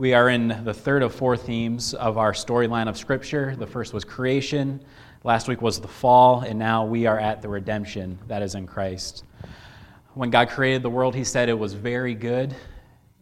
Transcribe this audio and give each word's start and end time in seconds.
We 0.00 0.14
are 0.14 0.30
in 0.30 0.64
the 0.64 0.72
third 0.72 1.02
of 1.02 1.14
four 1.14 1.36
themes 1.36 1.92
of 1.92 2.16
our 2.16 2.32
storyline 2.32 2.88
of 2.88 2.96
Scripture. 2.96 3.54
The 3.54 3.66
first 3.66 3.92
was 3.92 4.02
creation, 4.02 4.80
last 5.24 5.46
week 5.46 5.60
was 5.60 5.78
the 5.78 5.88
fall, 5.88 6.40
and 6.40 6.58
now 6.58 6.86
we 6.86 7.04
are 7.04 7.18
at 7.18 7.42
the 7.42 7.50
redemption 7.50 8.18
that 8.26 8.40
is 8.40 8.54
in 8.54 8.66
Christ. 8.66 9.24
When 10.14 10.30
God 10.30 10.48
created 10.48 10.82
the 10.82 10.88
world, 10.88 11.14
He 11.14 11.22
said 11.22 11.50
it 11.50 11.58
was 11.58 11.74
very 11.74 12.14
good, 12.14 12.56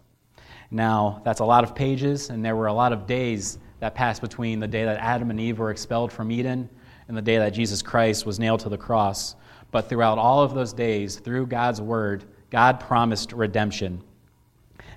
Now, 0.72 1.20
that's 1.24 1.40
a 1.40 1.44
lot 1.44 1.64
of 1.64 1.74
pages, 1.74 2.30
and 2.30 2.44
there 2.44 2.56
were 2.56 2.66
a 2.66 2.72
lot 2.72 2.92
of 2.92 3.06
days 3.06 3.58
that 3.78 3.94
passed 3.94 4.20
between 4.20 4.60
the 4.60 4.68
day 4.68 4.84
that 4.84 4.98
Adam 4.98 5.30
and 5.30 5.40
Eve 5.40 5.58
were 5.58 5.70
expelled 5.70 6.12
from 6.12 6.30
Eden 6.30 6.68
and 7.08 7.16
the 7.16 7.22
day 7.22 7.38
that 7.38 7.50
Jesus 7.50 7.82
Christ 7.82 8.26
was 8.26 8.38
nailed 8.38 8.60
to 8.60 8.68
the 8.68 8.78
cross. 8.78 9.36
But 9.70 9.88
throughout 9.88 10.18
all 10.18 10.42
of 10.42 10.54
those 10.54 10.72
days, 10.72 11.16
through 11.16 11.46
God's 11.46 11.80
word, 11.80 12.24
God 12.50 12.80
promised 12.80 13.32
redemption. 13.32 14.02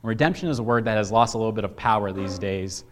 Redemption 0.04 0.50
is 0.50 0.60
a 0.60 0.64
word 0.64 0.84
that 0.84 0.98
has 0.98 1.14
lost 1.14 1.34
a 1.34 1.38
little 1.38 1.54
bit 1.54 1.64
of 1.64 1.78
power 1.78 2.12
these 2.12 2.38
days. 2.38 2.84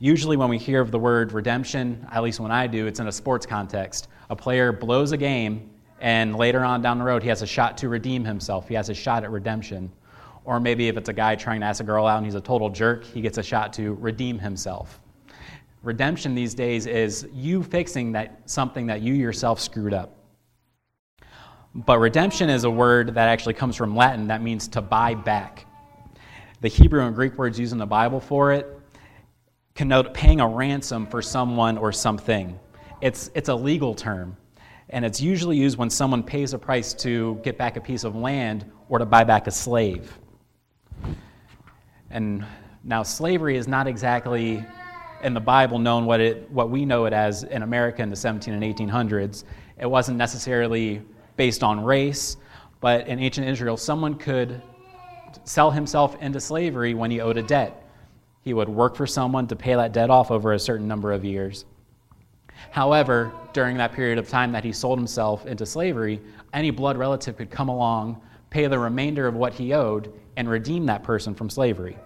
Usually, 0.00 0.36
when 0.36 0.50
we 0.50 0.58
hear 0.58 0.82
of 0.82 0.90
the 0.90 0.98
word 0.98 1.32
redemption, 1.32 2.06
at 2.12 2.22
least 2.22 2.40
when 2.40 2.50
I 2.50 2.66
do, 2.66 2.86
it's 2.86 3.00
in 3.00 3.06
a 3.06 3.12
sports 3.12 3.46
context. 3.46 4.08
A 4.28 4.36
player 4.36 4.70
blows 4.70 5.12
a 5.12 5.16
game, 5.16 5.70
and 5.98 6.36
later 6.36 6.62
on 6.62 6.82
down 6.82 6.98
the 6.98 7.04
road, 7.04 7.22
he 7.22 7.30
has 7.30 7.40
a 7.40 7.46
shot 7.46 7.78
to 7.78 7.88
redeem 7.88 8.22
himself. 8.22 8.68
He 8.68 8.74
has 8.74 8.90
a 8.90 8.94
shot 8.94 9.24
at 9.24 9.30
redemption. 9.30 9.90
Or 10.44 10.60
maybe 10.60 10.88
if 10.88 10.98
it's 10.98 11.08
a 11.08 11.12
guy 11.14 11.36
trying 11.36 11.60
to 11.60 11.66
ask 11.66 11.80
a 11.80 11.84
girl 11.84 12.06
out 12.06 12.18
and 12.18 12.26
he's 12.26 12.34
a 12.34 12.40
total 12.40 12.68
jerk, 12.68 13.02
he 13.02 13.22
gets 13.22 13.38
a 13.38 13.42
shot 13.42 13.72
to 13.74 13.94
redeem 13.94 14.38
himself. 14.38 15.00
Redemption 15.82 16.34
these 16.34 16.52
days 16.52 16.84
is 16.84 17.26
you 17.32 17.62
fixing 17.62 18.12
that 18.12 18.42
something 18.44 18.86
that 18.88 19.00
you 19.00 19.14
yourself 19.14 19.58
screwed 19.58 19.94
up. 19.94 20.18
But 21.74 21.98
redemption 21.98 22.50
is 22.50 22.64
a 22.64 22.70
word 22.70 23.14
that 23.14 23.28
actually 23.28 23.54
comes 23.54 23.74
from 23.74 23.96
Latin 23.96 24.26
that 24.26 24.42
means 24.42 24.68
to 24.68 24.82
buy 24.82 25.14
back. 25.14 25.64
The 26.60 26.68
Hebrew 26.68 27.06
and 27.06 27.14
Greek 27.14 27.38
words 27.38 27.58
used 27.58 27.72
in 27.72 27.78
the 27.78 27.86
Bible 27.86 28.18
for 28.18 28.52
it 28.52 28.66
connote 29.76 30.12
paying 30.12 30.40
a 30.40 30.48
ransom 30.48 31.06
for 31.06 31.22
someone 31.22 31.78
or 31.78 31.92
something. 31.92 32.58
It's, 33.00 33.30
it's 33.36 33.48
a 33.48 33.54
legal 33.54 33.94
term, 33.94 34.36
and 34.90 35.04
it's 35.04 35.20
usually 35.20 35.56
used 35.56 35.78
when 35.78 35.88
someone 35.88 36.20
pays 36.24 36.54
a 36.54 36.58
price 36.58 36.92
to 36.94 37.38
get 37.44 37.56
back 37.56 37.76
a 37.76 37.80
piece 37.80 38.02
of 38.02 38.16
land 38.16 38.68
or 38.88 38.98
to 38.98 39.06
buy 39.06 39.22
back 39.22 39.46
a 39.46 39.52
slave. 39.52 40.18
And 42.10 42.44
now, 42.82 43.04
slavery 43.04 43.56
is 43.56 43.68
not 43.68 43.86
exactly 43.86 44.64
in 45.22 45.34
the 45.34 45.40
Bible 45.40 45.78
known 45.78 46.06
what, 46.06 46.18
it, 46.20 46.50
what 46.50 46.70
we 46.70 46.84
know 46.84 47.04
it 47.04 47.12
as 47.12 47.44
in 47.44 47.62
America 47.62 48.02
in 48.02 48.10
the 48.10 48.16
17 48.16 48.52
and 48.52 48.62
1800s. 48.64 49.44
It 49.78 49.86
wasn't 49.86 50.18
necessarily 50.18 51.02
based 51.36 51.62
on 51.62 51.84
race, 51.84 52.36
but 52.80 53.06
in 53.06 53.20
ancient 53.20 53.46
Israel, 53.46 53.76
someone 53.76 54.16
could 54.16 54.60
sell 55.44 55.70
himself 55.70 56.20
into 56.20 56.40
slavery 56.40 56.94
when 56.94 57.10
he 57.10 57.20
owed 57.20 57.36
a 57.36 57.42
debt. 57.42 57.84
He 58.42 58.54
would 58.54 58.68
work 58.68 58.96
for 58.96 59.06
someone 59.06 59.46
to 59.48 59.56
pay 59.56 59.74
that 59.74 59.92
debt 59.92 60.10
off 60.10 60.30
over 60.30 60.52
a 60.52 60.58
certain 60.58 60.88
number 60.88 61.12
of 61.12 61.24
years. 61.24 61.64
However, 62.70 63.32
during 63.52 63.76
that 63.76 63.92
period 63.92 64.18
of 64.18 64.28
time 64.28 64.52
that 64.52 64.64
he 64.64 64.72
sold 64.72 64.98
himself 64.98 65.46
into 65.46 65.66
slavery, 65.66 66.20
any 66.52 66.70
blood 66.70 66.96
relative 66.96 67.36
could 67.36 67.50
come 67.50 67.68
along, 67.68 68.20
pay 68.50 68.66
the 68.66 68.78
remainder 68.78 69.26
of 69.26 69.34
what 69.34 69.54
he 69.54 69.72
owed, 69.72 70.12
and 70.36 70.48
redeem 70.48 70.86
that 70.86 71.02
person 71.02 71.34
from 71.34 71.50
slavery. 71.50 71.96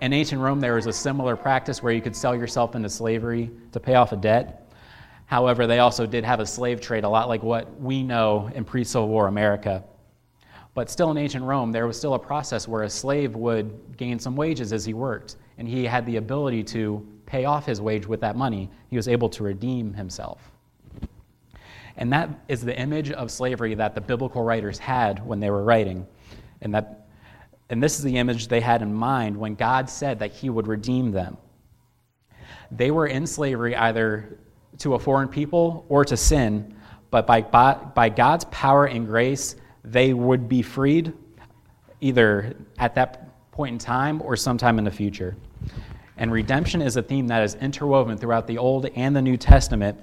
In 0.00 0.12
ancient 0.12 0.40
Rome, 0.40 0.60
there 0.60 0.74
was 0.74 0.86
a 0.86 0.92
similar 0.92 1.36
practice 1.36 1.82
where 1.82 1.92
you 1.92 2.02
could 2.02 2.14
sell 2.14 2.36
yourself 2.36 2.74
into 2.74 2.88
slavery 2.88 3.50
to 3.72 3.80
pay 3.80 3.94
off 3.94 4.12
a 4.12 4.16
debt. 4.16 4.70
However, 5.24 5.66
they 5.66 5.78
also 5.78 6.06
did 6.06 6.24
have 6.24 6.38
a 6.38 6.46
slave 6.46 6.80
trade, 6.80 7.04
a 7.04 7.08
lot 7.08 7.28
like 7.28 7.42
what 7.42 7.80
we 7.80 8.02
know 8.02 8.50
in 8.54 8.64
pre 8.64 8.84
Civil 8.84 9.08
War 9.08 9.26
America. 9.26 9.82
But 10.76 10.90
still 10.90 11.10
in 11.10 11.16
ancient 11.16 11.42
Rome, 11.42 11.72
there 11.72 11.86
was 11.86 11.96
still 11.96 12.12
a 12.12 12.18
process 12.18 12.68
where 12.68 12.82
a 12.82 12.90
slave 12.90 13.34
would 13.34 13.96
gain 13.96 14.18
some 14.18 14.36
wages 14.36 14.74
as 14.74 14.84
he 14.84 14.92
worked, 14.92 15.36
and 15.56 15.66
he 15.66 15.86
had 15.86 16.04
the 16.04 16.16
ability 16.16 16.62
to 16.64 17.04
pay 17.24 17.46
off 17.46 17.64
his 17.64 17.80
wage 17.80 18.06
with 18.06 18.20
that 18.20 18.36
money. 18.36 18.68
He 18.90 18.96
was 18.96 19.08
able 19.08 19.30
to 19.30 19.42
redeem 19.42 19.94
himself. 19.94 20.38
And 21.96 22.12
that 22.12 22.28
is 22.48 22.60
the 22.60 22.78
image 22.78 23.10
of 23.10 23.30
slavery 23.30 23.74
that 23.74 23.94
the 23.94 24.02
biblical 24.02 24.42
writers 24.42 24.78
had 24.78 25.26
when 25.26 25.40
they 25.40 25.48
were 25.48 25.64
writing. 25.64 26.06
And, 26.60 26.74
that, 26.74 27.06
and 27.70 27.82
this 27.82 27.96
is 27.96 28.04
the 28.04 28.18
image 28.18 28.48
they 28.48 28.60
had 28.60 28.82
in 28.82 28.92
mind 28.92 29.34
when 29.34 29.54
God 29.54 29.88
said 29.88 30.18
that 30.18 30.32
he 30.32 30.50
would 30.50 30.66
redeem 30.66 31.10
them. 31.10 31.38
They 32.70 32.90
were 32.90 33.06
in 33.06 33.26
slavery 33.26 33.74
either 33.74 34.38
to 34.80 34.92
a 34.92 34.98
foreign 34.98 35.28
people 35.28 35.86
or 35.88 36.04
to 36.04 36.18
sin, 36.18 36.76
but 37.10 37.26
by, 37.26 37.40
by 37.40 38.10
God's 38.10 38.44
power 38.50 38.84
and 38.84 39.06
grace, 39.06 39.56
they 39.86 40.12
would 40.12 40.48
be 40.48 40.62
freed 40.62 41.12
either 42.00 42.54
at 42.78 42.94
that 42.96 43.50
point 43.52 43.72
in 43.72 43.78
time 43.78 44.20
or 44.20 44.36
sometime 44.36 44.78
in 44.78 44.84
the 44.84 44.90
future. 44.90 45.36
And 46.16 46.32
redemption 46.32 46.82
is 46.82 46.96
a 46.96 47.02
theme 47.02 47.28
that 47.28 47.42
is 47.42 47.54
interwoven 47.54 48.18
throughout 48.18 48.46
the 48.46 48.58
Old 48.58 48.86
and 48.94 49.14
the 49.14 49.22
New 49.22 49.36
Testament, 49.36 49.98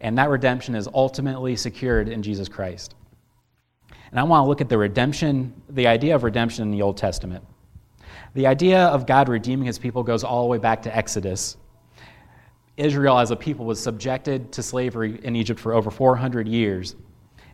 and 0.00 0.18
that 0.18 0.28
redemption 0.28 0.74
is 0.74 0.88
ultimately 0.92 1.56
secured 1.56 2.08
in 2.08 2.22
Jesus 2.22 2.48
Christ. 2.48 2.94
And 4.10 4.20
I 4.20 4.22
want 4.24 4.44
to 4.44 4.48
look 4.48 4.60
at 4.60 4.68
the 4.68 4.78
redemption, 4.78 5.52
the 5.70 5.86
idea 5.86 6.14
of 6.14 6.22
redemption 6.22 6.62
in 6.62 6.70
the 6.70 6.82
Old 6.82 6.96
Testament. 6.96 7.44
The 8.34 8.46
idea 8.46 8.86
of 8.86 9.06
God 9.06 9.28
redeeming 9.28 9.66
his 9.66 9.78
people 9.78 10.02
goes 10.02 10.22
all 10.22 10.42
the 10.42 10.48
way 10.48 10.58
back 10.58 10.82
to 10.82 10.96
Exodus. 10.96 11.56
Israel 12.76 13.18
as 13.18 13.30
a 13.30 13.36
people 13.36 13.64
was 13.64 13.80
subjected 13.80 14.52
to 14.52 14.62
slavery 14.62 15.20
in 15.22 15.36
Egypt 15.36 15.60
for 15.60 15.72
over 15.72 15.90
400 15.90 16.48
years. 16.48 16.96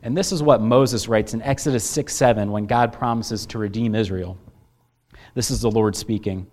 And 0.03 0.17
this 0.17 0.33
is 0.33 0.43
what 0.43 0.63
Moses 0.63 1.09
writes 1.09 1.35
in 1.35 1.43
Exodus 1.43 1.85
6 1.85 2.15
7 2.15 2.51
when 2.51 2.67
God 2.67 2.93
promises 2.93 3.47
to 3.47 3.59
redeem 3.59 3.95
Israel. 3.95 4.39
This 5.35 5.51
is 5.51 5.61
the 5.61 5.71
Lord 5.71 5.95
speaking. 5.95 6.47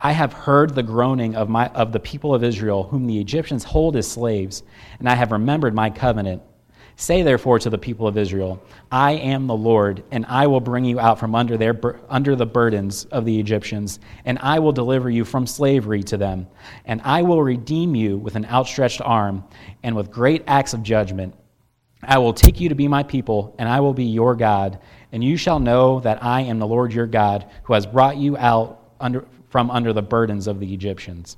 I 0.00 0.12
have 0.12 0.32
heard 0.32 0.74
the 0.74 0.82
groaning 0.82 1.34
of, 1.34 1.48
my, 1.48 1.68
of 1.68 1.92
the 1.92 2.00
people 2.00 2.34
of 2.34 2.44
Israel, 2.44 2.84
whom 2.84 3.06
the 3.06 3.18
Egyptians 3.18 3.64
hold 3.64 3.96
as 3.96 4.08
slaves, 4.08 4.62
and 4.98 5.08
I 5.08 5.14
have 5.14 5.32
remembered 5.32 5.74
my 5.74 5.90
covenant. 5.90 6.42
Say 6.96 7.22
therefore 7.22 7.60
to 7.60 7.70
the 7.70 7.78
people 7.78 8.08
of 8.08 8.18
Israel, 8.18 8.60
I 8.90 9.12
am 9.12 9.46
the 9.46 9.56
Lord, 9.56 10.02
and 10.10 10.26
I 10.26 10.48
will 10.48 10.60
bring 10.60 10.84
you 10.84 10.98
out 10.98 11.18
from 11.18 11.34
under, 11.34 11.56
their, 11.56 11.78
under 12.08 12.34
the 12.34 12.46
burdens 12.46 13.04
of 13.06 13.24
the 13.24 13.38
Egyptians, 13.38 14.00
and 14.24 14.38
I 14.40 14.58
will 14.58 14.72
deliver 14.72 15.08
you 15.08 15.24
from 15.24 15.46
slavery 15.46 16.02
to 16.04 16.16
them. 16.16 16.48
And 16.84 17.00
I 17.04 17.22
will 17.22 17.42
redeem 17.42 17.94
you 17.94 18.18
with 18.18 18.34
an 18.34 18.46
outstretched 18.46 19.00
arm 19.00 19.44
and 19.84 19.94
with 19.94 20.10
great 20.10 20.42
acts 20.48 20.74
of 20.74 20.82
judgment. 20.82 21.34
I 22.02 22.18
will 22.18 22.32
take 22.32 22.60
you 22.60 22.68
to 22.68 22.74
be 22.74 22.86
my 22.86 23.02
people, 23.02 23.54
and 23.58 23.68
I 23.68 23.80
will 23.80 23.94
be 23.94 24.04
your 24.04 24.36
God, 24.36 24.78
and 25.12 25.22
you 25.22 25.36
shall 25.36 25.58
know 25.58 26.00
that 26.00 26.22
I 26.22 26.42
am 26.42 26.58
the 26.58 26.66
Lord 26.66 26.92
your 26.92 27.06
God, 27.06 27.46
who 27.64 27.74
has 27.74 27.86
brought 27.86 28.16
you 28.16 28.36
out 28.36 28.92
under, 29.00 29.26
from 29.48 29.70
under 29.70 29.92
the 29.92 30.02
burdens 30.02 30.46
of 30.46 30.60
the 30.60 30.72
Egyptians. 30.72 31.36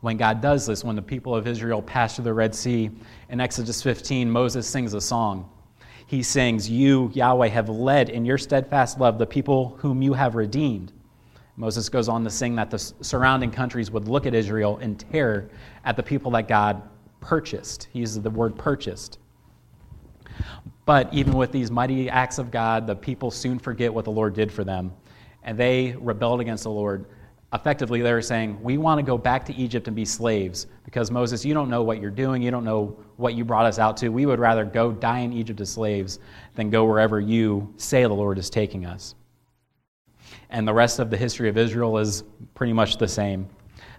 When 0.00 0.16
God 0.16 0.40
does 0.40 0.66
this, 0.66 0.84
when 0.84 0.94
the 0.94 1.02
people 1.02 1.34
of 1.34 1.48
Israel 1.48 1.82
pass 1.82 2.14
through 2.14 2.24
the 2.24 2.34
Red 2.34 2.54
Sea, 2.54 2.90
in 3.30 3.40
Exodus 3.40 3.82
15, 3.82 4.30
Moses 4.30 4.66
sings 4.66 4.94
a 4.94 5.00
song. 5.00 5.50
He 6.06 6.22
sings, 6.22 6.70
You, 6.70 7.10
Yahweh, 7.12 7.48
have 7.48 7.68
led 7.68 8.08
in 8.08 8.24
your 8.24 8.38
steadfast 8.38 9.00
love 9.00 9.18
the 9.18 9.26
people 9.26 9.76
whom 9.80 10.02
you 10.02 10.12
have 10.12 10.36
redeemed. 10.36 10.92
Moses 11.56 11.88
goes 11.88 12.08
on 12.08 12.22
to 12.22 12.30
sing 12.30 12.54
that 12.54 12.70
the 12.70 12.78
surrounding 12.78 13.50
countries 13.50 13.90
would 13.90 14.06
look 14.06 14.24
at 14.24 14.34
Israel 14.34 14.78
in 14.78 14.94
terror 14.94 15.50
at 15.84 15.96
the 15.96 16.02
people 16.02 16.30
that 16.30 16.46
God 16.46 16.80
purchased. 17.20 17.88
He 17.92 17.98
uses 17.98 18.22
the 18.22 18.30
word 18.30 18.56
purchased. 18.56 19.18
But 20.84 21.12
even 21.12 21.34
with 21.34 21.52
these 21.52 21.70
mighty 21.70 22.08
acts 22.08 22.38
of 22.38 22.50
God, 22.50 22.86
the 22.86 22.96
people 22.96 23.30
soon 23.30 23.58
forget 23.58 23.92
what 23.92 24.04
the 24.04 24.10
Lord 24.10 24.34
did 24.34 24.50
for 24.50 24.64
them. 24.64 24.92
And 25.42 25.58
they 25.58 25.96
rebelled 26.00 26.40
against 26.40 26.64
the 26.64 26.70
Lord. 26.70 27.06
Effectively, 27.52 28.02
they 28.02 28.12
were 28.12 28.22
saying, 28.22 28.62
We 28.62 28.78
want 28.78 28.98
to 28.98 29.02
go 29.02 29.18
back 29.18 29.44
to 29.46 29.54
Egypt 29.54 29.86
and 29.86 29.96
be 29.96 30.04
slaves 30.04 30.66
because 30.84 31.10
Moses, 31.10 31.44
you 31.44 31.54
don't 31.54 31.70
know 31.70 31.82
what 31.82 32.00
you're 32.00 32.10
doing. 32.10 32.42
You 32.42 32.50
don't 32.50 32.64
know 32.64 32.98
what 33.16 33.34
you 33.34 33.44
brought 33.44 33.66
us 33.66 33.78
out 33.78 33.96
to. 33.98 34.08
We 34.08 34.26
would 34.26 34.38
rather 34.38 34.64
go 34.64 34.92
die 34.92 35.20
in 35.20 35.32
Egypt 35.32 35.60
as 35.60 35.70
slaves 35.70 36.18
than 36.54 36.70
go 36.70 36.84
wherever 36.84 37.20
you 37.20 37.72
say 37.76 38.02
the 38.02 38.08
Lord 38.08 38.38
is 38.38 38.50
taking 38.50 38.86
us. 38.86 39.14
And 40.50 40.66
the 40.66 40.74
rest 40.74 40.98
of 40.98 41.10
the 41.10 41.16
history 41.16 41.48
of 41.48 41.56
Israel 41.56 41.98
is 41.98 42.24
pretty 42.54 42.72
much 42.72 42.96
the 42.96 43.08
same. 43.08 43.48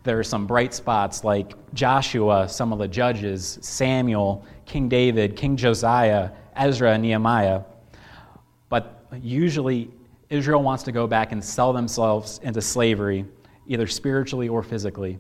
There 0.04 0.18
are 0.18 0.24
some 0.24 0.48
bright 0.48 0.74
spots 0.74 1.24
like 1.24 1.54
Joshua, 1.74 2.48
some 2.48 2.72
of 2.72 2.80
the 2.80 2.88
judges, 2.88 3.60
Samuel, 3.62 4.46
King 4.66 4.88
David, 4.88 5.36
King 5.36 5.57
Josiah, 5.57 6.31
Ezra, 6.56 6.98
Nehemiah. 6.98 7.63
But 8.69 9.04
usually, 9.22 9.92
Israel 10.30 10.63
wants 10.63 10.84
to 10.84 10.92
go 10.92 11.07
back 11.07 11.31
and 11.31 11.44
sell 11.44 11.74
themselves 11.74 12.40
into 12.44 12.62
slavery 12.62 13.25
either 13.68 13.88
spiritually 13.88 14.50
or 14.50 14.63
physically. 14.63 15.19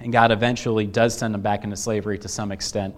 And 0.00 0.12
God 0.12 0.30
eventually 0.30 0.86
does 0.86 1.16
send 1.16 1.32
them 1.32 1.40
back 1.40 1.64
into 1.64 1.76
slavery 1.76 2.18
to 2.18 2.28
some 2.28 2.52
extent. 2.52 2.94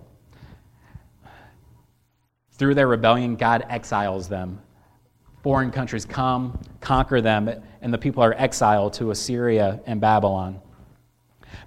Through 2.52 2.74
their 2.74 2.88
rebellion, 2.88 3.36
God 3.36 3.64
exiles 3.68 4.28
them. 4.28 4.60
Foreign 5.48 5.70
countries 5.70 6.04
come, 6.04 6.60
conquer 6.82 7.22
them, 7.22 7.48
and 7.80 7.90
the 7.90 7.96
people 7.96 8.22
are 8.22 8.34
exiled 8.34 8.92
to 8.92 9.12
Assyria 9.12 9.80
and 9.86 9.98
Babylon. 9.98 10.60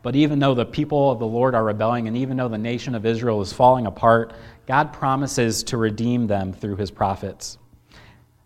But 0.04 0.16
even 0.16 0.38
though 0.38 0.54
the 0.54 0.68
people 0.68 1.10
of 1.10 1.18
the 1.18 1.26
Lord 1.26 1.56
are 1.56 1.64
rebelling, 1.64 2.08
and 2.08 2.16
even 2.16 2.38
though 2.38 2.48
the 2.48 2.60
nation 2.60 2.94
of 2.94 3.08
Israel 3.08 3.42
is 3.42 3.52
falling 3.52 3.88
apart, 3.88 4.36
God 4.68 4.94
promises 4.94 5.64
to 5.64 5.78
redeem 5.78 6.28
them 6.28 6.54
through 6.54 6.76
his 6.76 6.92
prophets. 6.92 7.58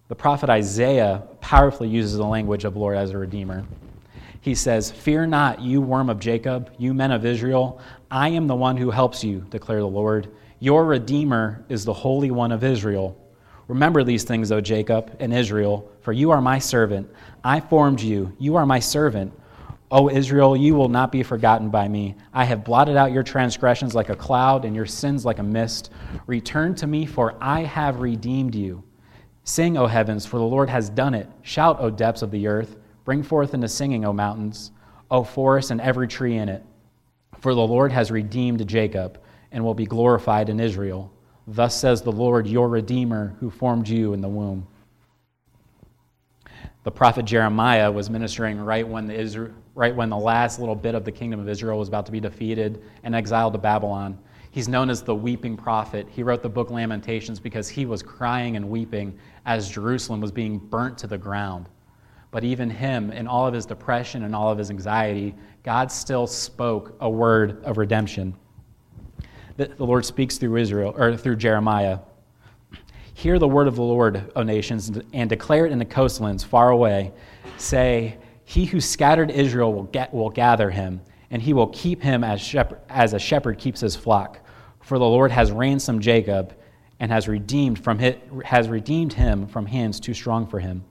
The 0.07 0.15
prophet 0.15 0.49
Isaiah 0.49 1.23
powerfully 1.41 1.89
uses 1.89 2.15
the 2.15 2.23
language 2.25 2.63
of 2.63 2.71
the 2.71 2.79
Lord 2.79 2.95
as 2.95 3.11
a 3.11 3.17
redeemer 3.17 3.65
he 4.39 4.53
says, 4.53 4.91
Fear 4.91 5.25
not, 5.25 5.59
you 5.59 5.81
worm 5.81 6.07
of 6.07 6.19
Jacob, 6.19 6.71
you 6.77 6.93
men 6.93 7.11
of 7.11 7.25
Israel. 7.25 7.81
I 8.11 8.29
am 8.29 8.45
the 8.45 8.55
one 8.55 8.77
who 8.77 8.91
helps 8.91 9.23
you, 9.23 9.39
declare 9.49 9.79
the 9.79 9.87
Lord. 9.87 10.31
Your 10.59 10.85
Redeemer 10.85 11.65
is 11.67 11.83
the 11.83 11.93
Holy 11.93 12.29
One 12.29 12.51
of 12.51 12.63
Israel. 12.63 13.17
Remember 13.67 14.03
these 14.03 14.23
things, 14.23 14.51
O 14.51 14.61
Jacob 14.61 15.15
and 15.19 15.33
Israel, 15.33 15.89
for 16.01 16.13
you 16.13 16.31
are 16.31 16.41
my 16.41 16.59
servant. 16.59 17.09
I 17.43 17.59
formed 17.59 17.99
you. 17.99 18.35
You 18.37 18.55
are 18.57 18.65
my 18.65 18.79
servant. 18.79 19.33
O 19.91 20.09
Israel, 20.09 20.55
you 20.55 20.75
will 20.75 20.89
not 20.89 21.11
be 21.11 21.23
forgotten 21.23 21.69
by 21.69 21.87
me. 21.87 22.15
I 22.33 22.43
have 22.43 22.63
blotted 22.63 22.97
out 22.97 23.11
your 23.11 23.23
transgressions 23.23 23.95
like 23.95 24.09
a 24.09 24.15
cloud 24.15 24.65
and 24.65 24.75
your 24.75 24.85
sins 24.85 25.25
like 25.25 25.39
a 25.39 25.43
mist. 25.43 25.91
Return 26.27 26.75
to 26.75 26.87
me, 26.87 27.05
for 27.05 27.35
I 27.41 27.61
have 27.61 28.01
redeemed 28.01 28.55
you. 28.55 28.83
Sing, 29.43 29.77
O 29.77 29.85
heavens, 29.85 30.25
for 30.25 30.37
the 30.37 30.43
Lord 30.43 30.69
has 30.69 30.89
done 30.89 31.13
it. 31.13 31.29
Shout, 31.43 31.77
O 31.79 31.89
depths 31.89 32.23
of 32.23 32.31
the 32.31 32.47
earth. 32.47 32.77
Bring 33.03 33.21
forth 33.21 33.53
into 33.53 33.67
singing, 33.67 34.05
O 34.05 34.11
mountains, 34.11 34.71
O 35.11 35.23
forest 35.23 35.69
and 35.69 35.79
every 35.79 36.07
tree 36.07 36.37
in 36.37 36.49
it. 36.49 36.63
For 37.39 37.53
the 37.53 37.61
Lord 37.61 37.91
has 37.91 38.09
redeemed 38.09 38.67
Jacob 38.67 39.21
and 39.51 39.63
will 39.63 39.75
be 39.75 39.85
glorified 39.85 40.49
in 40.49 40.59
Israel. 40.59 41.11
Thus 41.47 41.79
says 41.79 42.01
the 42.01 42.11
Lord, 42.11 42.47
your 42.47 42.67
Redeemer, 42.69 43.35
who 43.39 43.49
formed 43.49 43.87
you 43.87 44.13
in 44.13 44.21
the 44.21 44.27
womb. 44.27 44.67
The 46.83 46.91
prophet 46.91 47.25
Jeremiah 47.25 47.91
was 47.91 48.09
ministering 48.09 48.59
right 48.59 48.87
when, 48.87 49.07
the 49.07 49.19
Israel, 49.19 49.53
right 49.73 49.95
when 49.95 50.09
the 50.09 50.17
last 50.17 50.59
little 50.59 50.75
bit 50.75 50.95
of 50.95 51.03
the 51.03 51.11
kingdom 51.11 51.39
of 51.39 51.49
Israel 51.49 51.79
was 51.79 51.87
about 51.87 52.05
to 52.05 52.11
be 52.11 52.19
defeated 52.19 52.81
and 53.03 53.15
exiled 53.15 53.53
to 53.53 53.59
Babylon. 53.59 54.17
He's 54.51 54.67
known 54.67 54.89
as 54.89 55.01
the 55.01 55.13
weeping 55.13 55.57
prophet. 55.57 56.07
He 56.09 56.23
wrote 56.23 56.41
the 56.41 56.49
book 56.49 56.71
Lamentations 56.71 57.39
because 57.39 57.67
he 57.67 57.85
was 57.85 58.01
crying 58.01 58.55
and 58.55 58.69
weeping 58.69 59.17
as 59.45 59.69
Jerusalem 59.69 60.21
was 60.21 60.31
being 60.31 60.57
burnt 60.57 60.97
to 60.99 61.07
the 61.07 61.17
ground. 61.17 61.67
But 62.31 62.43
even 62.43 62.69
him, 62.69 63.11
in 63.11 63.27
all 63.27 63.47
of 63.47 63.53
his 63.53 63.65
depression 63.65 64.23
and 64.23 64.35
all 64.35 64.49
of 64.49 64.57
his 64.57 64.69
anxiety, 64.69 65.35
God 65.63 65.91
still 65.91 66.27
spoke 66.27 66.95
a 66.99 67.09
word 67.09 67.63
of 67.63 67.77
redemption. 67.77 68.35
The, 69.57 69.67
the 69.67 69.85
Lord 69.85 70.05
speaks 70.05 70.37
through 70.37 70.57
Israel 70.57 70.93
or 70.97 71.15
through 71.15 71.37
Jeremiah. 71.37 71.99
Hear 73.13 73.39
the 73.39 73.47
word 73.47 73.67
of 73.67 73.75
the 73.75 73.83
Lord, 73.83 74.31
O 74.35 74.43
nations, 74.43 74.91
and 75.13 75.29
declare 75.29 75.65
it 75.65 75.71
in 75.71 75.79
the 75.79 75.85
coastlands 75.85 76.43
far 76.43 76.69
away. 76.69 77.13
Say, 77.57 78.17
He 78.43 78.65
who 78.65 78.81
scattered 78.81 79.31
Israel 79.31 79.73
will, 79.73 79.83
get, 79.83 80.13
will 80.13 80.29
gather 80.29 80.69
him, 80.69 81.01
and 81.31 81.41
he 81.41 81.53
will 81.53 81.67
keep 81.67 82.01
him 82.01 82.23
as, 82.23 82.41
shepherd, 82.41 82.79
as 82.89 83.13
a 83.13 83.19
shepherd 83.19 83.57
keeps 83.57 83.79
his 83.79 83.95
flock. 83.95 84.39
For 84.81 84.99
the 84.99 85.05
Lord 85.05 85.31
has 85.31 85.51
ransomed 85.51 86.01
Jacob 86.01 86.55
and 86.99 87.11
has 87.11 87.27
redeemed, 87.27 87.79
from 87.79 87.99
his, 87.99 88.15
has 88.43 88.67
redeemed 88.67 89.13
him 89.13 89.47
from 89.47 89.65
hands 89.65 89.99
too 89.99 90.13
strong 90.13 90.45
for 90.45 90.59
him 90.59 90.83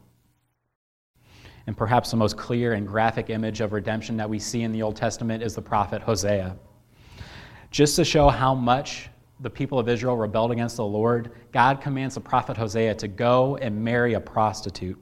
and 1.66 1.76
perhaps 1.76 2.10
the 2.10 2.16
most 2.16 2.36
clear 2.36 2.74
and 2.74 2.86
graphic 2.86 3.30
image 3.30 3.60
of 3.60 3.72
redemption 3.72 4.16
that 4.16 4.28
we 4.28 4.38
see 4.38 4.62
in 4.62 4.72
the 4.72 4.82
Old 4.82 4.96
Testament 4.96 5.42
is 5.42 5.54
the 5.54 5.62
prophet 5.62 6.02
Hosea. 6.02 6.56
Just 7.74 7.96
to 7.96 8.04
show 8.04 8.28
how 8.28 8.54
much 8.54 9.08
the 9.40 9.50
people 9.50 9.80
of 9.80 9.88
Israel 9.88 10.16
rebelled 10.16 10.52
against 10.52 10.76
the 10.76 10.84
Lord, 10.84 11.32
God 11.50 11.80
commands 11.80 12.14
the 12.14 12.20
prophet 12.20 12.56
Hosea 12.56 12.94
to 12.94 13.08
go 13.08 13.56
and 13.56 13.82
marry 13.82 14.14
a 14.14 14.20
prostitute. 14.20 14.96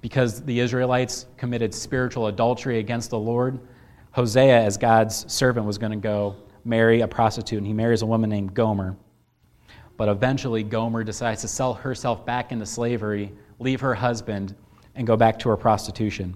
Because 0.00 0.42
the 0.42 0.60
Israelites 0.60 1.26
committed 1.36 1.74
spiritual 1.74 2.28
adultery 2.28 2.78
against 2.78 3.10
the 3.10 3.18
Lord, 3.18 3.60
Hosea, 4.12 4.62
as 4.62 4.78
God's 4.78 5.30
servant, 5.30 5.66
was 5.66 5.76
going 5.76 5.92
to 5.92 5.98
go 5.98 6.36
marry 6.64 7.02
a 7.02 7.06
prostitute, 7.06 7.58
and 7.58 7.66
he 7.66 7.74
marries 7.74 8.00
a 8.00 8.06
woman 8.06 8.30
named 8.30 8.54
Gomer. 8.54 8.96
But 9.98 10.08
eventually, 10.08 10.62
Gomer 10.62 11.04
decides 11.04 11.42
to 11.42 11.48
sell 11.48 11.74
herself 11.74 12.24
back 12.24 12.50
into 12.50 12.64
slavery, 12.64 13.30
leave 13.58 13.82
her 13.82 13.94
husband, 13.94 14.54
and 14.94 15.06
go 15.06 15.18
back 15.18 15.38
to 15.40 15.50
her 15.50 15.56
prostitution. 15.58 16.34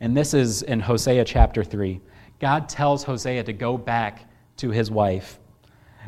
And 0.00 0.16
this 0.16 0.34
is 0.34 0.62
in 0.62 0.78
Hosea 0.78 1.24
chapter 1.24 1.64
3. 1.64 2.00
God 2.40 2.68
tells 2.68 3.02
Hosea 3.02 3.44
to 3.44 3.52
go 3.52 3.76
back 3.76 4.28
to 4.58 4.70
his 4.70 4.90
wife. 4.90 5.38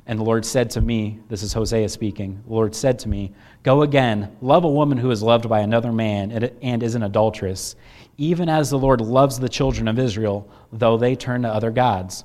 And 0.07 0.19
the 0.19 0.25
Lord 0.25 0.45
said 0.45 0.71
to 0.71 0.81
me, 0.81 1.21
this 1.29 1.43
is 1.43 1.53
Hosea 1.53 1.89
speaking, 1.89 2.43
the 2.47 2.53
Lord 2.53 2.75
said 2.75 2.99
to 3.01 3.09
me, 3.09 3.33
Go 3.63 3.83
again, 3.83 4.37
love 4.41 4.65
a 4.65 4.71
woman 4.71 4.97
who 4.97 5.11
is 5.11 5.23
loved 5.23 5.49
by 5.49 5.61
another 5.61 5.93
man 5.93 6.33
and 6.63 6.83
is 6.83 6.95
an 6.95 7.03
adulteress, 7.03 7.77
even 8.17 8.49
as 8.49 8.71
the 8.71 8.79
Lord 8.79 9.01
loves 9.01 9.39
the 9.39 9.49
children 9.49 9.89
of 9.89 9.99
Israel, 9.99 10.51
though 10.73 10.97
they 10.97 11.15
turn 11.15 11.43
to 11.43 11.49
other 11.49 11.71
gods. 11.71 12.25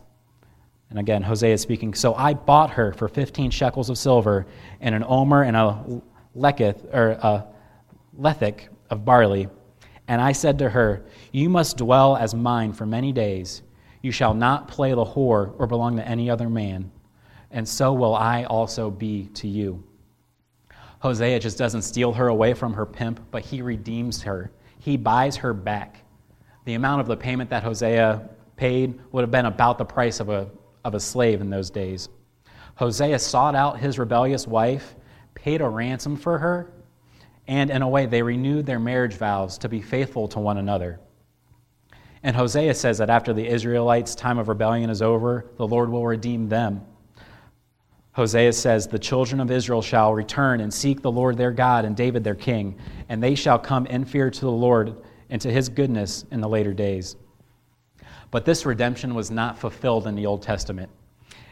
And 0.89 0.99
again, 0.99 1.23
Hosea 1.23 1.53
is 1.53 1.61
speaking, 1.61 1.93
So 1.93 2.13
I 2.13 2.33
bought 2.33 2.71
her 2.71 2.93
for 2.93 3.07
15 3.07 3.51
shekels 3.51 3.89
of 3.89 3.97
silver 3.97 4.45
and 4.79 4.95
an 4.95 5.03
omer 5.05 5.43
and 5.43 5.57
a 5.57 6.01
leketh, 6.35 6.93
or 6.93 7.11
a 7.11 7.45
lethic 8.17 8.69
of 8.89 9.03
barley. 9.03 9.49
And 10.07 10.21
I 10.21 10.31
said 10.31 10.59
to 10.59 10.69
her, 10.69 11.03
You 11.31 11.49
must 11.49 11.77
dwell 11.77 12.15
as 12.15 12.33
mine 12.33 12.71
for 12.71 12.85
many 12.85 13.11
days. 13.11 13.63
You 14.05 14.11
shall 14.11 14.35
not 14.35 14.67
play 14.67 14.91
the 14.91 15.03
whore 15.03 15.55
or 15.57 15.65
belong 15.65 15.95
to 15.95 16.07
any 16.07 16.29
other 16.29 16.47
man. 16.47 16.91
And 17.49 17.67
so 17.67 17.91
will 17.91 18.13
I 18.13 18.43
also 18.43 18.91
be 18.91 19.29
to 19.33 19.47
you. 19.47 19.83
Hosea 20.99 21.39
just 21.39 21.57
doesn't 21.57 21.81
steal 21.81 22.13
her 22.13 22.27
away 22.27 22.53
from 22.53 22.73
her 22.73 22.85
pimp, 22.85 23.19
but 23.31 23.43
he 23.43 23.63
redeems 23.63 24.21
her. 24.21 24.51
He 24.77 24.95
buys 24.95 25.37
her 25.37 25.55
back. 25.55 26.03
The 26.65 26.75
amount 26.75 27.01
of 27.01 27.07
the 27.07 27.17
payment 27.17 27.49
that 27.49 27.63
Hosea 27.63 28.29
paid 28.57 28.99
would 29.11 29.21
have 29.21 29.31
been 29.31 29.47
about 29.47 29.79
the 29.79 29.85
price 29.85 30.19
of 30.19 30.29
a, 30.29 30.51
of 30.83 30.93
a 30.93 30.99
slave 30.99 31.41
in 31.41 31.49
those 31.49 31.71
days. 31.71 32.07
Hosea 32.75 33.17
sought 33.17 33.55
out 33.55 33.79
his 33.79 33.97
rebellious 33.97 34.45
wife, 34.45 34.93
paid 35.33 35.61
a 35.61 35.67
ransom 35.67 36.15
for 36.15 36.37
her, 36.37 36.71
and 37.47 37.71
in 37.71 37.81
a 37.81 37.89
way, 37.89 38.05
they 38.05 38.21
renewed 38.21 38.67
their 38.67 38.79
marriage 38.79 39.15
vows 39.15 39.57
to 39.57 39.67
be 39.67 39.81
faithful 39.81 40.27
to 40.27 40.39
one 40.39 40.59
another. 40.59 40.99
And 42.25 42.35
Hosea 42.35 42.73
says 42.73 42.97
that 42.97 43.11
after 43.11 43.33
the 43.33 43.47
Israelites' 43.47 44.15
time 44.15 44.39
of 44.39 44.47
rebellion 44.47 44.89
is 44.89 45.03
over, 45.03 45.45
the 45.57 45.67
Lord 45.67 45.91
will 45.91 46.07
redeem 46.07 46.49
them. 46.49 46.81
Hosea 48.13 48.51
says, 48.51 48.87
The 48.87 48.97
children 48.97 49.39
of 49.39 49.51
Israel 49.51 49.83
shall 49.83 50.11
return 50.11 50.59
and 50.59 50.73
seek 50.73 51.03
the 51.03 51.11
Lord 51.11 51.37
their 51.37 51.51
God 51.51 51.85
and 51.85 51.95
David 51.95 52.23
their 52.23 52.33
king, 52.33 52.79
and 53.09 53.21
they 53.21 53.35
shall 53.35 53.59
come 53.59 53.85
in 53.85 54.05
fear 54.05 54.31
to 54.31 54.41
the 54.41 54.49
Lord 54.49 55.03
and 55.29 55.39
to 55.39 55.51
his 55.51 55.69
goodness 55.69 56.25
in 56.31 56.41
the 56.41 56.49
later 56.49 56.73
days. 56.73 57.15
But 58.31 58.43
this 58.43 58.65
redemption 58.65 59.13
was 59.13 59.29
not 59.29 59.59
fulfilled 59.59 60.07
in 60.07 60.15
the 60.15 60.25
Old 60.25 60.41
Testament. 60.41 60.89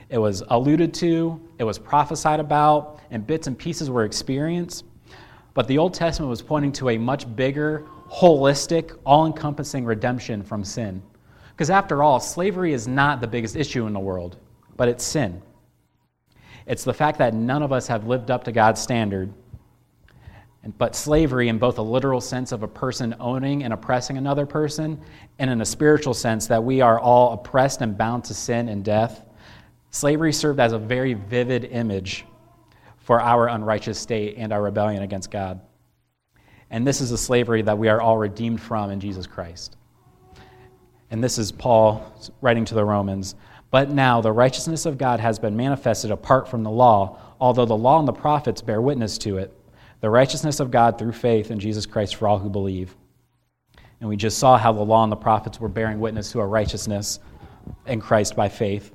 It 0.10 0.18
was 0.18 0.42
alluded 0.48 0.92
to, 0.96 1.39
it 1.60 1.65
was 1.65 1.77
prophesied 1.77 2.39
about, 2.39 3.00
and 3.12 3.27
bits 3.27 3.46
and 3.46 3.56
pieces 3.56 3.92
were 3.92 4.06
experienced, 4.06 4.86
but 5.53 5.68
the 5.68 5.77
Old 5.77 5.94
Testament 5.94 6.32
was 6.32 6.42
pointing 6.42 6.72
to 6.72 6.89
a 6.89 6.98
much 6.98 7.36
bigger, 7.36 7.86
holistic, 8.10 8.98
all 9.06 9.26
encompassing 9.26 9.86
redemption 9.86 10.44
from 10.44 10.64
sin. 10.64 11.02
Because 11.52 11.70
after 11.70 12.02
all, 12.02 12.20
slavery 12.20 12.74
is 12.74 12.88
not 12.88 13.22
the 13.22 13.28
biggest 13.28 13.56
issue 13.56 13.86
in 13.86 13.94
the 13.94 14.00
world, 14.00 14.38
but 14.76 14.88
it's 14.88 15.04
sin. 15.04 15.42
It's 16.66 16.84
the 16.84 16.94
fact 16.94 17.18
that 17.20 17.34
none 17.34 17.62
of 17.62 17.72
us 17.72 17.88
have 17.88 18.08
lived 18.08 18.32
up 18.32 18.44
to 18.46 18.52
God's 18.52 18.82
standard. 18.82 19.34
But 20.78 20.96
slavery, 20.96 21.50
in 21.50 21.58
both 21.58 21.78
a 21.78 21.82
literal 21.82 22.22
sense 22.22 22.54
of 22.54 22.64
a 22.64 22.68
person 22.68 23.16
owning 23.20 23.64
and 23.64 23.74
oppressing 23.74 24.18
another 24.18 24.46
person, 24.46 25.00
and 25.38 25.50
in 25.50 25.60
a 25.60 25.66
spiritual 25.66 26.14
sense 26.14 26.48
that 26.48 26.64
we 26.64 26.80
are 26.80 27.00
all 27.00 27.34
oppressed 27.34 27.82
and 27.82 27.98
bound 27.98 28.24
to 28.26 28.34
sin 28.34 28.70
and 28.70 28.84
death, 28.84 29.26
slavery 29.92 30.32
served 30.32 30.62
as 30.62 30.72
a 30.72 30.80
very 30.80 31.16
vivid 31.16 31.66
image 31.66 32.26
for 33.00 33.20
our 33.20 33.48
unrighteous 33.48 34.00
state 34.00 34.36
and 34.38 34.54
our 34.54 34.62
rebellion 34.62 35.04
against 35.04 35.30
God. 35.30 35.60
And 36.74 36.88
this 36.88 37.01
is 37.01 37.12
a 37.12 37.18
slavery 37.20 37.62
that 37.62 37.77
we 37.77 37.88
are 37.88 38.01
all 38.01 38.18
redeemed 38.18 38.60
from 38.60 38.89
in 38.89 39.00
Jesus 39.00 39.27
Christ. 39.27 39.77
And 41.12 41.24
this 41.24 41.38
is 41.38 41.51
Paul 41.51 42.12
writing 42.42 42.65
to 42.65 42.74
the 42.74 42.84
Romans. 42.84 43.36
But 43.70 43.92
now 43.92 44.22
the 44.22 44.32
righteousness 44.32 44.88
of 44.88 44.98
God 44.98 45.20
has 45.20 45.38
been 45.38 45.56
manifested 45.56 46.10
apart 46.10 46.48
from 46.48 46.63
the 46.63 46.72
law, 46.72 47.20
although 47.39 47.68
the 47.68 47.77
law 47.77 48.00
and 48.00 48.08
the 48.08 48.12
prophets 48.12 48.63
bear 48.63 48.82
witness 48.82 49.20
to 49.20 49.38
it. 49.38 49.56
The 50.01 50.10
righteousness 50.10 50.60
of 50.60 50.72
God 50.72 50.98
through 50.98 51.12
faith 51.12 51.51
in 51.51 51.60
Jesus 51.60 51.86
Christ 51.86 52.15
for 52.15 52.27
all 52.27 52.39
who 52.39 52.50
believe. 52.50 52.96
And 54.00 54.10
we 54.10 54.18
just 54.18 54.39
saw 54.39 54.58
how 54.58 54.72
the 54.72 54.82
law 54.82 55.03
and 55.03 55.12
the 55.12 55.15
prophets 55.15 55.60
were 55.60 55.70
bearing 55.70 56.00
witness 56.00 56.32
to 56.32 56.39
our 56.39 56.48
righteousness 56.48 57.20
in 57.86 58.01
Christ 58.01 58.36
by 58.36 58.50
faith. 58.50 58.94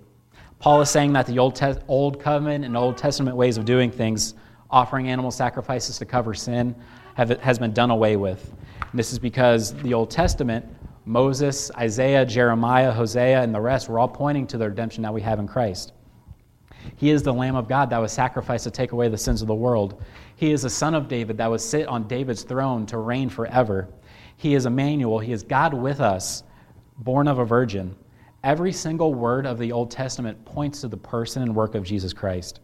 Paul 0.59 0.81
is 0.81 0.91
saying 0.91 1.13
that 1.13 1.27
the 1.27 1.39
Old, 1.39 1.55
Te- 1.55 1.81
Old 1.87 2.19
Covenant 2.19 2.65
and 2.65 2.77
Old 2.77 2.99
Testament 2.99 3.37
ways 3.37 3.57
of 3.57 3.65
doing 3.65 3.93
things, 3.93 4.35
offering 4.69 5.09
animal 5.09 5.31
sacrifices 5.31 5.97
to 5.99 6.05
cover 6.05 6.35
sin, 6.35 6.75
have, 7.19 7.31
has 7.41 7.59
been 7.59 7.73
done 7.73 7.91
away 7.91 8.17
with. 8.17 8.55
And 8.81 8.99
this 8.99 9.13
is 9.13 9.19
because 9.19 9.75
the 9.75 9.93
Old 9.93 10.11
Testament, 10.11 10.65
Moses, 11.05 11.71
Isaiah, 11.77 12.25
Jeremiah, 12.25 12.93
Hosea, 12.93 13.43
and 13.43 13.53
the 13.53 13.61
rest 13.61 13.89
were 13.89 13.99
all 13.99 14.09
pointing 14.09 14.47
to 14.47 14.57
the 14.57 14.69
redemption 14.69 15.03
that 15.03 15.13
we 15.13 15.21
have 15.23 15.41
in 15.41 15.49
Christ. 15.49 15.93
He 16.95 17.11
is 17.11 17.25
the 17.25 17.33
Lamb 17.33 17.57
of 17.57 17.69
God 17.69 17.91
that 17.91 17.99
was 17.99 18.13
sacrificed 18.13 18.65
to 18.65 18.71
take 18.71 18.93
away 18.93 19.09
the 19.09 19.19
sins 19.19 19.43
of 19.43 19.49
the 19.49 19.55
world. 19.55 20.01
He 20.37 20.53
is 20.53 20.63
the 20.63 20.71
Son 20.71 20.95
of 20.95 21.09
David 21.09 21.37
that 21.39 21.51
was 21.51 21.69
sit 21.69 21.89
on 21.89 22.07
David's 22.07 22.45
throne 22.45 22.87
to 22.87 22.99
reign 22.99 23.29
forever. 23.29 23.89
He 24.37 24.55
is 24.55 24.65
Emmanuel. 24.65 25.19
He 25.19 25.33
is 25.33 25.43
God 25.43 25.75
with 25.75 26.01
us, 26.01 26.45
born 26.99 27.27
of 27.27 27.41
a 27.41 27.45
virgin. 27.45 27.97
Every 28.45 28.73
single 28.73 29.13
word 29.13 29.45
of 29.45 29.59
the 29.59 29.73
Old 29.73 29.91
Testament 29.91 30.43
points 30.45 30.83
to 30.83 30.89
the 30.89 30.97
person 30.97 31.43
and 31.43 31.55
work 31.55 31.75
of 31.75 31.83
Jesus 31.83 32.13
Christ. 32.13 32.61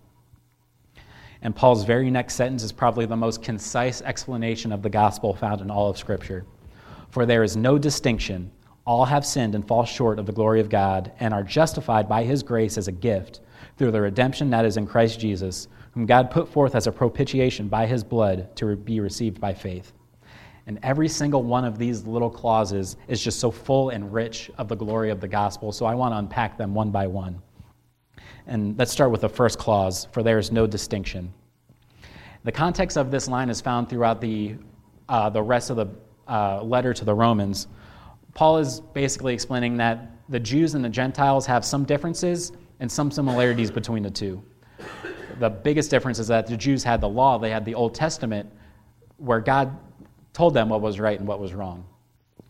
And 1.44 1.54
Paul's 1.54 1.84
very 1.84 2.10
next 2.10 2.34
sentence 2.34 2.62
is 2.62 2.72
probably 2.72 3.04
the 3.04 3.16
most 3.16 3.42
concise 3.42 4.00
explanation 4.00 4.72
of 4.72 4.80
the 4.80 4.88
gospel 4.88 5.34
found 5.34 5.60
in 5.60 5.70
all 5.70 5.90
of 5.90 5.98
Scripture. 5.98 6.46
For 7.10 7.26
there 7.26 7.42
is 7.42 7.54
no 7.54 7.76
distinction. 7.76 8.50
All 8.86 9.04
have 9.04 9.26
sinned 9.26 9.54
and 9.54 9.66
fall 9.68 9.84
short 9.84 10.18
of 10.18 10.24
the 10.24 10.32
glory 10.32 10.60
of 10.60 10.70
God 10.70 11.12
and 11.20 11.34
are 11.34 11.42
justified 11.42 12.08
by 12.08 12.24
his 12.24 12.42
grace 12.42 12.78
as 12.78 12.88
a 12.88 12.92
gift 12.92 13.40
through 13.76 13.90
the 13.90 14.00
redemption 14.00 14.48
that 14.50 14.64
is 14.64 14.78
in 14.78 14.86
Christ 14.86 15.20
Jesus, 15.20 15.68
whom 15.92 16.06
God 16.06 16.30
put 16.30 16.48
forth 16.48 16.74
as 16.74 16.86
a 16.86 16.92
propitiation 16.92 17.68
by 17.68 17.84
his 17.84 18.02
blood 18.02 18.56
to 18.56 18.74
be 18.74 19.00
received 19.00 19.38
by 19.38 19.52
faith. 19.52 19.92
And 20.66 20.78
every 20.82 21.08
single 21.08 21.42
one 21.42 21.66
of 21.66 21.76
these 21.76 22.06
little 22.06 22.30
clauses 22.30 22.96
is 23.06 23.22
just 23.22 23.38
so 23.38 23.50
full 23.50 23.90
and 23.90 24.10
rich 24.14 24.50
of 24.56 24.68
the 24.68 24.76
glory 24.76 25.10
of 25.10 25.20
the 25.20 25.28
gospel. 25.28 25.72
So 25.72 25.84
I 25.84 25.94
want 25.94 26.14
to 26.14 26.18
unpack 26.18 26.56
them 26.56 26.74
one 26.74 26.90
by 26.90 27.06
one. 27.06 27.42
And 28.46 28.78
let's 28.78 28.92
start 28.92 29.10
with 29.10 29.22
the 29.22 29.28
first 29.28 29.58
clause 29.58 30.06
for 30.12 30.22
there 30.22 30.38
is 30.38 30.52
no 30.52 30.66
distinction. 30.66 31.32
The 32.44 32.52
context 32.52 32.98
of 32.98 33.10
this 33.10 33.26
line 33.26 33.48
is 33.48 33.60
found 33.60 33.88
throughout 33.88 34.20
the, 34.20 34.56
uh, 35.08 35.30
the 35.30 35.42
rest 35.42 35.70
of 35.70 35.76
the 35.76 35.88
uh, 36.28 36.62
letter 36.62 36.92
to 36.92 37.04
the 37.04 37.14
Romans. 37.14 37.68
Paul 38.34 38.58
is 38.58 38.80
basically 38.80 39.32
explaining 39.32 39.76
that 39.78 40.10
the 40.28 40.40
Jews 40.40 40.74
and 40.74 40.84
the 40.84 40.88
Gentiles 40.88 41.46
have 41.46 41.64
some 41.64 41.84
differences 41.84 42.52
and 42.80 42.90
some 42.90 43.10
similarities 43.10 43.70
between 43.70 44.02
the 44.02 44.10
two. 44.10 44.42
The 45.38 45.50
biggest 45.50 45.90
difference 45.90 46.18
is 46.18 46.28
that 46.28 46.46
the 46.46 46.56
Jews 46.56 46.84
had 46.84 47.00
the 47.00 47.08
law, 47.08 47.38
they 47.38 47.50
had 47.50 47.64
the 47.64 47.74
Old 47.74 47.94
Testament, 47.94 48.50
where 49.16 49.40
God 49.40 49.76
told 50.32 50.54
them 50.54 50.68
what 50.68 50.80
was 50.80 51.00
right 51.00 51.18
and 51.18 51.26
what 51.26 51.40
was 51.40 51.54
wrong. 51.54 51.84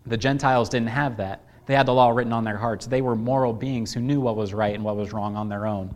The 0.06 0.16
Gentiles 0.16 0.68
didn't 0.68 0.88
have 0.88 1.16
that. 1.18 1.44
They 1.66 1.74
had 1.74 1.86
the 1.86 1.94
law 1.94 2.10
written 2.10 2.32
on 2.32 2.44
their 2.44 2.56
hearts. 2.56 2.86
They 2.86 3.02
were 3.02 3.16
moral 3.16 3.52
beings 3.52 3.92
who 3.92 4.00
knew 4.00 4.20
what 4.20 4.36
was 4.36 4.52
right 4.52 4.74
and 4.74 4.84
what 4.84 4.96
was 4.96 5.12
wrong 5.12 5.36
on 5.36 5.48
their 5.48 5.66
own. 5.66 5.94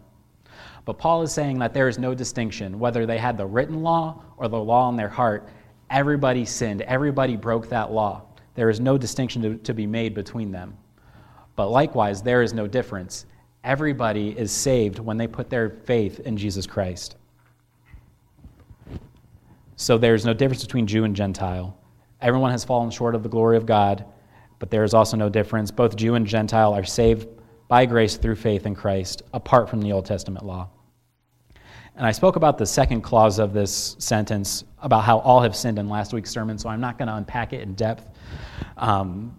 But 0.84 0.98
Paul 0.98 1.22
is 1.22 1.32
saying 1.32 1.58
that 1.58 1.75
there 1.75 1.88
is 1.88 1.98
no 1.98 2.14
distinction. 2.14 2.78
Whether 2.78 3.04
they 3.04 3.18
had 3.18 3.37
the 3.37 3.46
written 3.46 3.82
law 3.82 4.22
or 4.38 4.48
the 4.48 4.58
law 4.58 4.88
on 4.88 4.96
their 4.96 5.08
heart, 5.08 5.48
everybody 5.90 6.46
sinned. 6.46 6.80
Everybody 6.82 7.37
broke 7.37 7.68
that 7.68 7.92
law. 7.92 8.22
There 8.54 8.70
is 8.70 8.80
no 8.80 8.96
distinction 8.96 9.42
to, 9.42 9.56
to 9.56 9.75
be 9.75 9.87
made 9.87 10.14
between 10.14 10.50
them. 10.50 10.76
But 11.56 11.68
likewise, 11.68 12.22
there 12.22 12.42
is 12.42 12.54
no 12.54 12.66
difference. 12.66 13.26
Everybody 13.64 14.30
is 14.30 14.50
saved 14.50 14.98
when 14.98 15.16
they 15.16 15.26
put 15.26 15.50
their 15.50 15.70
faith 15.70 16.20
in 16.20 16.37
Jesus 16.37 16.66
Christ. 16.66 17.16
So 19.76 19.98
there's 19.98 20.25
no 20.25 20.34
difference 20.34 20.64
between 20.64 20.87
Jew 20.87 21.04
and 21.04 21.14
Gentile. 21.14 21.76
Everyone 22.20 22.50
has 22.50 22.64
fallen 22.64 22.90
short 22.90 23.14
of 23.14 23.22
the 23.22 23.28
glory 23.28 23.56
of 23.56 23.66
God, 23.66 24.04
but 24.58 24.70
there 24.70 24.84
is 24.84 24.94
also 24.94 25.16
no 25.16 25.28
difference. 25.28 25.70
Both 25.70 25.96
Jew 25.96 26.14
and 26.14 26.26
Gentile 26.26 26.74
are 26.74 26.84
saved 26.84 27.28
by 27.68 27.86
grace 27.86 28.16
through 28.16 28.36
faith 28.36 28.66
in 28.66 28.74
Christ, 28.74 29.22
apart 29.32 29.68
from 29.68 29.80
the 29.80 29.92
Old 29.92 30.06
Testament 30.06 30.44
law. 30.44 30.68
And 31.96 32.06
I 32.06 32.12
spoke 32.12 32.36
about 32.36 32.58
the 32.58 32.66
second 32.66 33.02
clause 33.02 33.38
of 33.38 33.52
this 33.52 33.96
sentence 33.98 34.64
about 34.80 35.02
how 35.02 35.18
all 35.18 35.40
have 35.40 35.56
sinned 35.56 35.78
in 35.78 35.88
last 35.88 36.12
week's 36.12 36.30
sermon, 36.30 36.56
so 36.56 36.68
I'm 36.68 36.80
not 36.80 36.96
going 36.96 37.08
to 37.08 37.16
unpack 37.16 37.52
it 37.52 37.60
in 37.60 37.74
depth. 37.74 38.08
Um, 38.76 39.36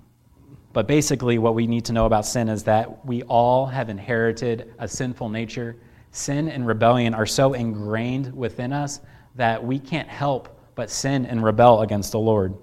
but 0.73 0.87
basically, 0.87 1.37
what 1.37 1.55
we 1.55 1.65
need 1.65 1.85
to 1.85 1.93
know 1.93 2.05
about 2.05 2.25
sin 2.25 2.49
is 2.49 2.63
that 2.63 3.05
we 3.05 3.23
all 3.23 3.65
have 3.65 3.89
inherited 3.89 4.73
a 4.77 4.87
sinful 4.87 5.29
nature. 5.29 5.77
Sin 6.11 6.49
and 6.49 6.67
rebellion 6.67 7.13
are 7.13 7.25
so 7.25 7.53
ingrained 7.53 8.35
within 8.35 8.73
us 8.73 8.99
that 9.35 9.63
we 9.63 9.79
can't 9.79 10.07
help 10.07 10.55
but 10.75 10.89
sin 10.89 11.25
and 11.25 11.43
rebel 11.43 11.81
against 11.81 12.11
the 12.11 12.19
Lord. 12.19 12.53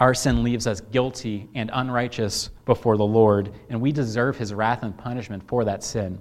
Our 0.00 0.14
sin 0.14 0.42
leaves 0.42 0.66
us 0.66 0.80
guilty 0.80 1.48
and 1.54 1.70
unrighteous 1.72 2.50
before 2.64 2.96
the 2.96 3.06
Lord, 3.06 3.52
and 3.70 3.80
we 3.80 3.92
deserve 3.92 4.36
his 4.36 4.52
wrath 4.52 4.82
and 4.82 4.96
punishment 4.96 5.46
for 5.46 5.64
that 5.64 5.84
sin. 5.84 6.18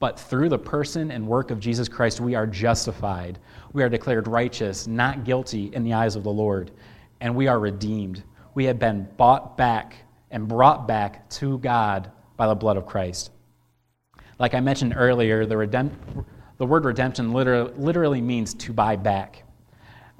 But 0.00 0.18
through 0.18 0.48
the 0.48 0.58
person 0.58 1.10
and 1.10 1.26
work 1.26 1.50
of 1.50 1.60
Jesus 1.60 1.88
Christ, 1.88 2.20
we 2.20 2.34
are 2.34 2.46
justified. 2.46 3.38
We 3.72 3.82
are 3.82 3.88
declared 3.88 4.26
righteous, 4.26 4.86
not 4.86 5.24
guilty 5.24 5.70
in 5.72 5.84
the 5.84 5.92
eyes 5.92 6.16
of 6.16 6.24
the 6.24 6.32
Lord, 6.32 6.72
and 7.20 7.34
we 7.34 7.46
are 7.46 7.58
redeemed. 7.58 8.24
We 8.54 8.64
have 8.64 8.78
been 8.78 9.08
bought 9.16 9.56
back 9.56 9.96
and 10.30 10.48
brought 10.48 10.88
back 10.88 11.28
to 11.30 11.58
God 11.58 12.10
by 12.36 12.46
the 12.46 12.54
blood 12.54 12.76
of 12.76 12.86
Christ. 12.86 13.30
Like 14.38 14.54
I 14.54 14.60
mentioned 14.60 14.94
earlier, 14.96 15.46
the 15.46 15.90
the 16.56 16.66
word 16.66 16.84
redemption 16.84 17.32
literally, 17.32 17.72
literally 17.76 18.20
means 18.20 18.54
to 18.54 18.72
buy 18.72 18.96
back. 18.96 19.44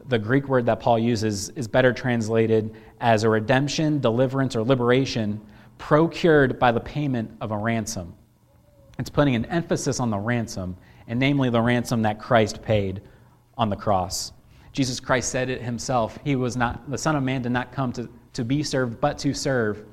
The 0.09 0.19
Greek 0.19 0.49
word 0.49 0.67
that 0.67 0.81
Paul 0.81 0.99
uses 0.99 1.51
is 1.51 1.69
better 1.69 1.93
translated 1.93 2.75
as 3.01 3.25
a 3.25 3.29
redemption, 3.29 4.01
deliverance, 4.01 4.57
or 4.57 4.63
liberation 4.63 5.41
procured 5.79 6.59
by 6.59 6.73
the 6.73 6.81
payment 6.81 7.31
of 7.41 7.53
a 7.53 7.57
ransom. 7.57 8.15
It's 8.99 9.11
putting 9.11 9.35
an 9.35 9.47
emphasis 9.47 9.99
on 10.01 10.11
the 10.11 10.19
ransom, 10.19 10.77
and 11.07 11.19
namely 11.19 11.49
the 11.49 11.61
ransom 11.61 12.03
that 12.03 12.19
Christ 12.19 12.63
paid 12.63 13.01
on 13.57 13.71
the 13.71 13.77
cross. 13.77 14.33
Jesus 14.73 15.01
Christ 15.01 15.31
said 15.31 15.49
it 15.49 15.63
himself. 15.63 16.19
He 16.23 16.37
was 16.37 16.57
not, 16.57 16.89
the 16.91 16.99
Son 16.99 17.17
of 17.17 17.23
Man 17.23 17.43
did 17.43 17.53
not 17.53 17.73
come 17.73 17.93
to, 17.93 18.09
to 18.35 18.45
be 18.45 18.63
served, 18.63 19.01
but 19.01 19.19
to 19.19 19.35
serve 19.35 19.85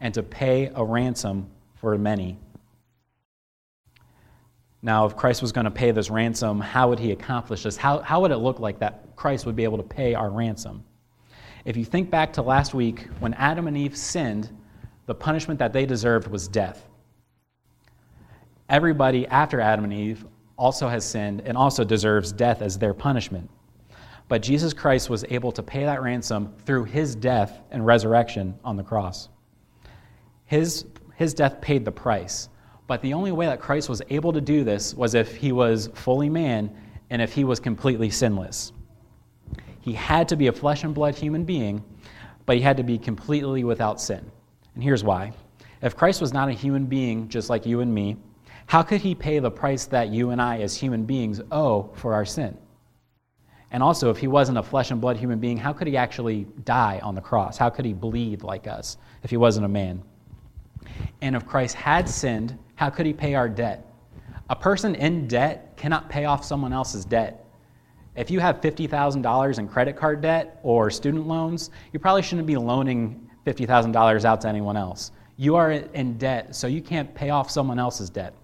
and 0.00 0.14
to 0.14 0.22
pay 0.22 0.70
a 0.74 0.84
ransom 0.84 1.48
for 1.74 1.96
many. 1.98 2.38
Now, 4.82 5.06
if 5.06 5.16
Christ 5.16 5.42
was 5.42 5.52
going 5.52 5.64
to 5.64 5.70
pay 5.70 5.92
this 5.92 6.10
ransom, 6.10 6.60
how 6.60 6.88
would 6.88 6.98
he 6.98 7.12
accomplish 7.12 7.62
this? 7.62 7.76
How, 7.76 8.00
how 8.00 8.20
would 8.20 8.32
it 8.32 8.38
look 8.38 8.58
like 8.58 8.80
that 8.80 9.14
Christ 9.14 9.46
would 9.46 9.54
be 9.54 9.62
able 9.62 9.76
to 9.76 9.84
pay 9.84 10.14
our 10.14 10.28
ransom? 10.30 10.84
If 11.64 11.76
you 11.76 11.84
think 11.84 12.10
back 12.10 12.32
to 12.32 12.42
last 12.42 12.74
week, 12.74 13.06
when 13.20 13.34
Adam 13.34 13.68
and 13.68 13.76
Eve 13.76 13.96
sinned, 13.96 14.50
the 15.06 15.14
punishment 15.14 15.60
that 15.60 15.72
they 15.72 15.86
deserved 15.86 16.26
was 16.26 16.48
death. 16.48 16.88
Everybody 18.68 19.26
after 19.28 19.60
Adam 19.60 19.84
and 19.84 19.92
Eve 19.92 20.26
also 20.56 20.88
has 20.88 21.04
sinned 21.04 21.42
and 21.44 21.56
also 21.56 21.84
deserves 21.84 22.32
death 22.32 22.62
as 22.62 22.76
their 22.76 22.94
punishment. 22.94 23.48
But 24.28 24.42
Jesus 24.42 24.72
Christ 24.72 25.10
was 25.10 25.24
able 25.28 25.52
to 25.52 25.62
pay 25.62 25.84
that 25.84 26.02
ransom 26.02 26.54
through 26.64 26.84
his 26.84 27.14
death 27.14 27.60
and 27.70 27.84
resurrection 27.86 28.54
on 28.64 28.76
the 28.76 28.82
cross. 28.82 29.28
His, 30.46 30.86
his 31.14 31.34
death 31.34 31.60
paid 31.60 31.84
the 31.84 31.92
price. 31.92 32.48
But 32.92 33.00
the 33.00 33.14
only 33.14 33.32
way 33.32 33.46
that 33.46 33.58
Christ 33.58 33.88
was 33.88 34.02
able 34.10 34.34
to 34.34 34.40
do 34.42 34.64
this 34.64 34.92
was 34.92 35.14
if 35.14 35.34
he 35.34 35.50
was 35.50 35.88
fully 35.94 36.28
man 36.28 36.70
and 37.08 37.22
if 37.22 37.32
he 37.32 37.42
was 37.42 37.58
completely 37.58 38.10
sinless. 38.10 38.74
He 39.80 39.94
had 39.94 40.28
to 40.28 40.36
be 40.36 40.48
a 40.48 40.52
flesh 40.52 40.84
and 40.84 40.92
blood 40.94 41.14
human 41.14 41.44
being, 41.44 41.82
but 42.44 42.56
he 42.56 42.60
had 42.60 42.76
to 42.76 42.82
be 42.82 42.98
completely 42.98 43.64
without 43.64 43.98
sin. 43.98 44.30
And 44.74 44.84
here's 44.84 45.02
why. 45.02 45.32
If 45.80 45.96
Christ 45.96 46.20
was 46.20 46.34
not 46.34 46.50
a 46.50 46.52
human 46.52 46.84
being 46.84 47.30
just 47.30 47.48
like 47.48 47.64
you 47.64 47.80
and 47.80 47.94
me, 47.94 48.18
how 48.66 48.82
could 48.82 49.00
he 49.00 49.14
pay 49.14 49.38
the 49.38 49.50
price 49.50 49.86
that 49.86 50.10
you 50.10 50.28
and 50.28 50.42
I 50.42 50.58
as 50.58 50.76
human 50.76 51.06
beings 51.06 51.40
owe 51.50 51.88
for 51.94 52.12
our 52.12 52.26
sin? 52.26 52.58
And 53.70 53.82
also, 53.82 54.10
if 54.10 54.18
he 54.18 54.26
wasn't 54.26 54.58
a 54.58 54.62
flesh 54.62 54.90
and 54.90 55.00
blood 55.00 55.16
human 55.16 55.38
being, 55.38 55.56
how 55.56 55.72
could 55.72 55.86
he 55.86 55.96
actually 55.96 56.46
die 56.64 57.00
on 57.02 57.14
the 57.14 57.22
cross? 57.22 57.56
How 57.56 57.70
could 57.70 57.86
he 57.86 57.94
bleed 57.94 58.42
like 58.42 58.66
us 58.66 58.98
if 59.22 59.30
he 59.30 59.38
wasn't 59.38 59.64
a 59.64 59.70
man? 59.70 60.02
And 61.22 61.36
if 61.36 61.46
Christ 61.46 61.76
had 61.76 62.08
sinned, 62.08 62.58
how 62.74 62.90
could 62.90 63.06
he 63.06 63.12
pay 63.12 63.34
our 63.34 63.48
debt? 63.48 63.86
A 64.50 64.56
person 64.56 64.96
in 64.96 65.28
debt 65.28 65.72
cannot 65.76 66.10
pay 66.10 66.24
off 66.24 66.44
someone 66.44 66.72
else's 66.72 67.04
debt. 67.04 67.46
If 68.16 68.28
you 68.28 68.40
have 68.40 68.60
$50,000 68.60 69.58
in 69.58 69.68
credit 69.68 69.96
card 69.96 70.20
debt 70.20 70.58
or 70.64 70.90
student 70.90 71.28
loans, 71.28 71.70
you 71.92 72.00
probably 72.00 72.22
shouldn't 72.22 72.48
be 72.48 72.56
loaning 72.56 73.30
$50,000 73.46 74.24
out 74.24 74.40
to 74.40 74.48
anyone 74.48 74.76
else. 74.76 75.12
You 75.36 75.54
are 75.54 75.70
in 75.70 76.18
debt, 76.18 76.54
so 76.56 76.66
you 76.66 76.82
can't 76.82 77.14
pay 77.14 77.30
off 77.30 77.50
someone 77.50 77.78
else's 77.78 78.10
debt. 78.10 78.34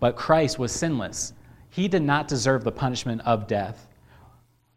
But 0.00 0.16
Christ 0.16 0.58
was 0.58 0.72
sinless. 0.72 1.34
He 1.70 1.86
did 1.86 2.02
not 2.02 2.26
deserve 2.26 2.64
the 2.64 2.72
punishment 2.72 3.22
of 3.24 3.46
death. 3.46 3.86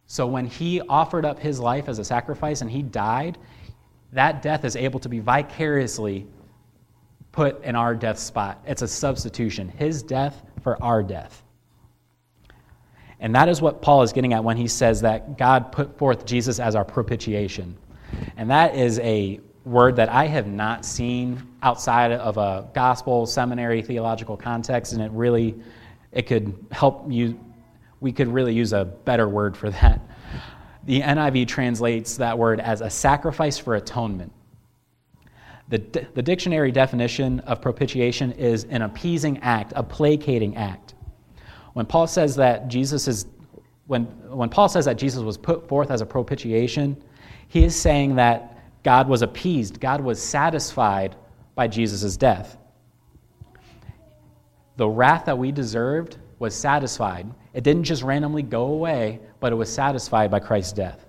So 0.06 0.28
when 0.28 0.46
he 0.46 0.80
offered 0.82 1.26
up 1.26 1.40
his 1.40 1.60
life 1.60 1.90
as 1.90 1.98
a 1.98 2.04
sacrifice 2.04 2.62
and 2.62 2.70
he 2.70 2.84
died, 2.84 3.40
that 4.12 4.44
death 4.44 4.64
is 4.64 4.76
able 4.76 5.00
to 5.00 5.10
be 5.10 5.20
vicariously 5.20 6.28
put 7.34 7.62
in 7.64 7.76
our 7.76 7.94
death 7.94 8.20
spot. 8.20 8.64
It's 8.66 8.84
a 8.84 8.88
substitution, 8.88 9.68
his 9.68 10.02
death 10.02 10.42
for 10.62 10.82
our 10.82 11.04
death. 11.04 11.44
And 13.20 13.36
that 13.36 13.50
is 13.50 13.62
what 13.62 13.82
Paul 13.82 14.04
is 14.04 14.14
getting 14.14 14.34
at 14.34 14.44
when 14.44 14.56
he 14.56 14.68
says 14.68 15.02
that 15.02 15.38
God 15.38 15.72
put 15.72 15.98
forth 15.98 16.26
Jesus 16.26 16.60
as 16.60 16.76
our 16.76 16.86
propitiation. 16.86 17.76
And 18.38 18.50
that 18.50 18.76
is 18.76 19.00
a 19.00 19.42
word 19.66 19.96
that 19.96 20.10
I 20.10 20.28
have 20.28 20.48
not 20.48 20.86
seen 20.86 21.42
outside 21.64 22.12
of 22.12 22.38
a 22.38 22.70
gospel, 22.74 23.26
seminary, 23.26 23.82
theological 23.82 24.38
context, 24.38 24.94
and 24.94 25.02
it 25.02 25.12
really 25.12 25.56
it 26.12 26.28
could 26.28 26.54
help 26.72 27.06
you 27.10 27.40
we 28.00 28.12
could 28.12 28.28
really 28.28 28.54
use 28.54 28.74
a 28.74 28.84
better 28.84 29.28
word 29.30 29.56
for 29.56 29.70
that. 29.70 30.02
The 30.84 31.02
NIV 31.02 31.48
translates 31.48 32.18
that 32.18 32.38
word 32.38 32.60
as 32.60 32.82
a 32.82 32.90
sacrifice 32.90 33.58
for 33.58 33.76
atonement. 33.76 34.34
The, 35.74 36.08
the 36.14 36.22
dictionary 36.22 36.72
definition 36.72 37.40
of 37.40 37.60
propitiation 37.60 38.34
is 38.34 38.66
an 38.66 38.84
appeasing 38.84 39.40
act, 39.40 39.74
a 39.76 39.82
placating 39.82 40.56
act. 40.56 40.94
When 41.74 41.88
Paul 41.88 42.06
says 42.06 42.36
that 42.36 42.68
Jesus 42.68 43.08
is, 43.08 43.26
when, 43.88 44.04
when 44.30 44.50
Paul 44.50 44.70
says 44.70 44.86
that 44.86 45.00
Jesus 45.00 45.24
was 45.24 45.36
put 45.36 45.68
forth 45.68 45.90
as 45.90 46.02
a 46.02 46.06
propitiation, 46.06 46.96
he 47.48 47.64
is 47.64 47.76
saying 47.76 48.14
that 48.18 48.56
God 48.84 49.08
was 49.08 49.24
appeased, 49.24 49.80
God 49.80 50.00
was 50.00 50.22
satisfied 50.22 51.16
by 51.56 51.68
Jesus' 51.68 52.18
death. 52.18 52.56
The 54.78 54.88
wrath 54.88 55.26
that 55.26 55.40
we 55.40 55.52
deserved 55.52 56.20
was 56.38 56.54
satisfied. 56.54 57.26
It 57.56 57.64
didn't 57.64 57.86
just 57.86 58.04
randomly 58.04 58.44
go 58.44 58.66
away, 58.66 59.22
but 59.40 59.52
it 59.52 59.56
was 59.56 59.74
satisfied 59.74 60.30
by 60.30 60.40
Christ's 60.40 60.74
death. 60.74 61.08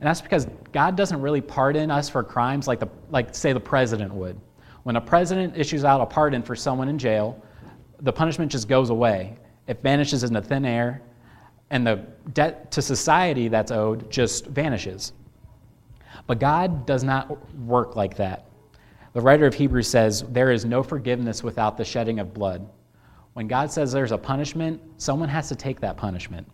And 0.00 0.06
that's 0.06 0.20
because 0.20 0.46
God 0.72 0.96
doesn't 0.96 1.20
really 1.20 1.40
pardon 1.40 1.90
us 1.90 2.08
for 2.08 2.22
crimes 2.22 2.68
like, 2.68 2.80
the, 2.80 2.88
like 3.10 3.34
say, 3.34 3.52
the 3.52 3.60
president 3.60 4.12
would. 4.12 4.38
When 4.82 4.96
a 4.96 5.00
president 5.00 5.56
issues 5.56 5.84
out 5.84 6.00
a 6.00 6.06
pardon 6.06 6.42
for 6.42 6.54
someone 6.54 6.88
in 6.88 6.98
jail, 6.98 7.42
the 8.00 8.12
punishment 8.12 8.52
just 8.52 8.68
goes 8.68 8.90
away. 8.90 9.38
It 9.66 9.82
vanishes 9.82 10.22
into 10.22 10.40
thin 10.42 10.64
air, 10.64 11.02
and 11.70 11.86
the 11.86 11.96
debt 12.34 12.70
to 12.72 12.82
society 12.82 13.48
that's 13.48 13.72
owed 13.72 14.10
just 14.10 14.46
vanishes. 14.46 15.12
But 16.26 16.38
God 16.38 16.86
does 16.86 17.02
not 17.02 17.52
work 17.56 17.96
like 17.96 18.16
that. 18.16 18.46
The 19.12 19.20
writer 19.20 19.46
of 19.46 19.54
Hebrews 19.54 19.88
says, 19.88 20.22
There 20.28 20.52
is 20.52 20.64
no 20.64 20.82
forgiveness 20.82 21.42
without 21.42 21.76
the 21.76 21.84
shedding 21.84 22.20
of 22.20 22.34
blood. 22.34 22.68
When 23.32 23.48
God 23.48 23.70
says 23.70 23.92
there's 23.92 24.12
a 24.12 24.18
punishment, 24.18 24.80
someone 24.98 25.28
has 25.28 25.48
to 25.48 25.56
take 25.56 25.80
that 25.80 25.96
punishment. 25.96 26.46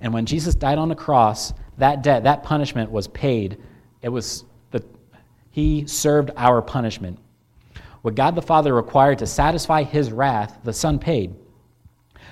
And 0.00 0.12
when 0.12 0.26
Jesus 0.26 0.54
died 0.54 0.78
on 0.78 0.88
the 0.88 0.94
cross, 0.94 1.52
that 1.78 2.02
debt, 2.02 2.24
that 2.24 2.42
punishment 2.42 2.90
was 2.90 3.08
paid. 3.08 3.58
It 4.02 4.08
was 4.08 4.44
the, 4.70 4.84
he 5.50 5.86
served 5.86 6.30
our 6.36 6.62
punishment. 6.62 7.18
What 8.02 8.14
God 8.14 8.34
the 8.34 8.42
Father 8.42 8.74
required 8.74 9.18
to 9.18 9.26
satisfy 9.26 9.82
his 9.82 10.10
wrath, 10.10 10.58
the 10.64 10.72
Son 10.72 10.98
paid. 10.98 11.34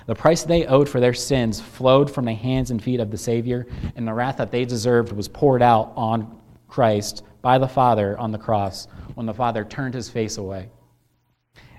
The 0.06 0.14
price 0.14 0.42
they 0.42 0.66
owed 0.66 0.88
for 0.88 1.00
their 1.00 1.12
sins 1.12 1.60
flowed 1.60 2.10
from 2.10 2.24
the 2.24 2.32
hands 2.32 2.70
and 2.70 2.82
feet 2.82 3.00
of 3.00 3.10
the 3.10 3.18
Savior, 3.18 3.66
and 3.94 4.08
the 4.08 4.14
wrath 4.14 4.38
that 4.38 4.50
they 4.50 4.64
deserved 4.64 5.12
was 5.12 5.28
poured 5.28 5.60
out 5.60 5.92
on 5.96 6.40
Christ 6.66 7.24
by 7.42 7.58
the 7.58 7.68
Father 7.68 8.18
on 8.18 8.32
the 8.32 8.38
cross 8.38 8.88
when 9.14 9.26
the 9.26 9.34
Father 9.34 9.64
turned 9.64 9.94
his 9.94 10.08
face 10.08 10.38
away. 10.38 10.70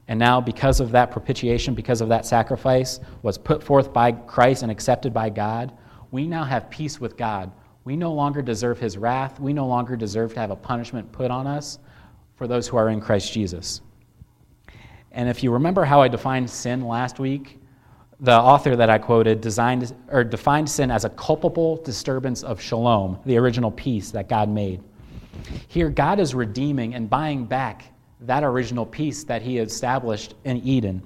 And 0.10 0.18
now, 0.18 0.42
because 0.42 0.80
of 0.80 0.92
that 0.92 1.12
propitiation, 1.12 1.76
because 1.76 2.02
of 2.02 2.10
that 2.10 2.26
sacrifice, 2.26 3.00
was 3.22 3.38
put 3.38 3.64
forth 3.64 3.94
by 3.94 4.12
Christ 4.12 4.64
and 4.64 4.72
accepted 4.72 5.14
by 5.14 5.30
God, 5.30 5.72
we 6.10 6.26
now 6.26 6.44
have 6.44 6.68
peace 6.72 7.00
with 7.00 7.16
God. 7.16 7.52
We 7.84 7.96
no 7.96 8.12
longer 8.12 8.42
deserve 8.42 8.80
his 8.80 8.98
wrath. 8.98 9.40
We 9.40 9.54
no 9.54 9.68
longer 9.68 9.96
deserve 9.96 10.34
to 10.34 10.40
have 10.40 10.50
a 10.50 10.56
punishment 10.56 11.12
put 11.12 11.30
on 11.30 11.46
us 11.46 11.78
for 12.36 12.48
those 12.48 12.68
who 12.68 12.76
are 12.76 12.90
in 12.90 13.00
Christ 13.00 13.32
Jesus. 13.32 13.82
And 15.12 15.30
if 15.30 15.44
you 15.44 15.52
remember 15.52 15.86
how 15.86 16.02
I 16.02 16.08
defined 16.08 16.50
sin 16.50 16.88
last 16.88 17.20
week, 17.20 17.60
the 18.20 18.34
author 18.34 18.76
that 18.76 18.90
I 18.90 18.98
quoted 18.98 19.42
designed, 19.42 19.94
or 20.10 20.24
defined 20.24 20.72
sin 20.72 20.90
as 20.90 21.06
a 21.06 21.10
culpable 21.12 21.78
disturbance 21.84 22.42
of 22.42 22.60
shalom, 22.60 23.20
the 23.28 23.38
original 23.38 23.70
peace 23.70 24.10
that 24.10 24.28
God 24.28 24.50
made. 24.50 24.82
Here, 25.68 25.90
God 25.90 26.20
is 26.20 26.34
redeeming 26.34 26.96
and 26.96 27.08
buying 27.08 27.46
back 27.46 27.94
that 28.22 28.44
original 28.44 28.86
peace 28.86 29.24
that 29.26 29.42
he 29.42 29.58
established 29.58 30.36
in 30.44 30.58
Eden. 30.58 31.02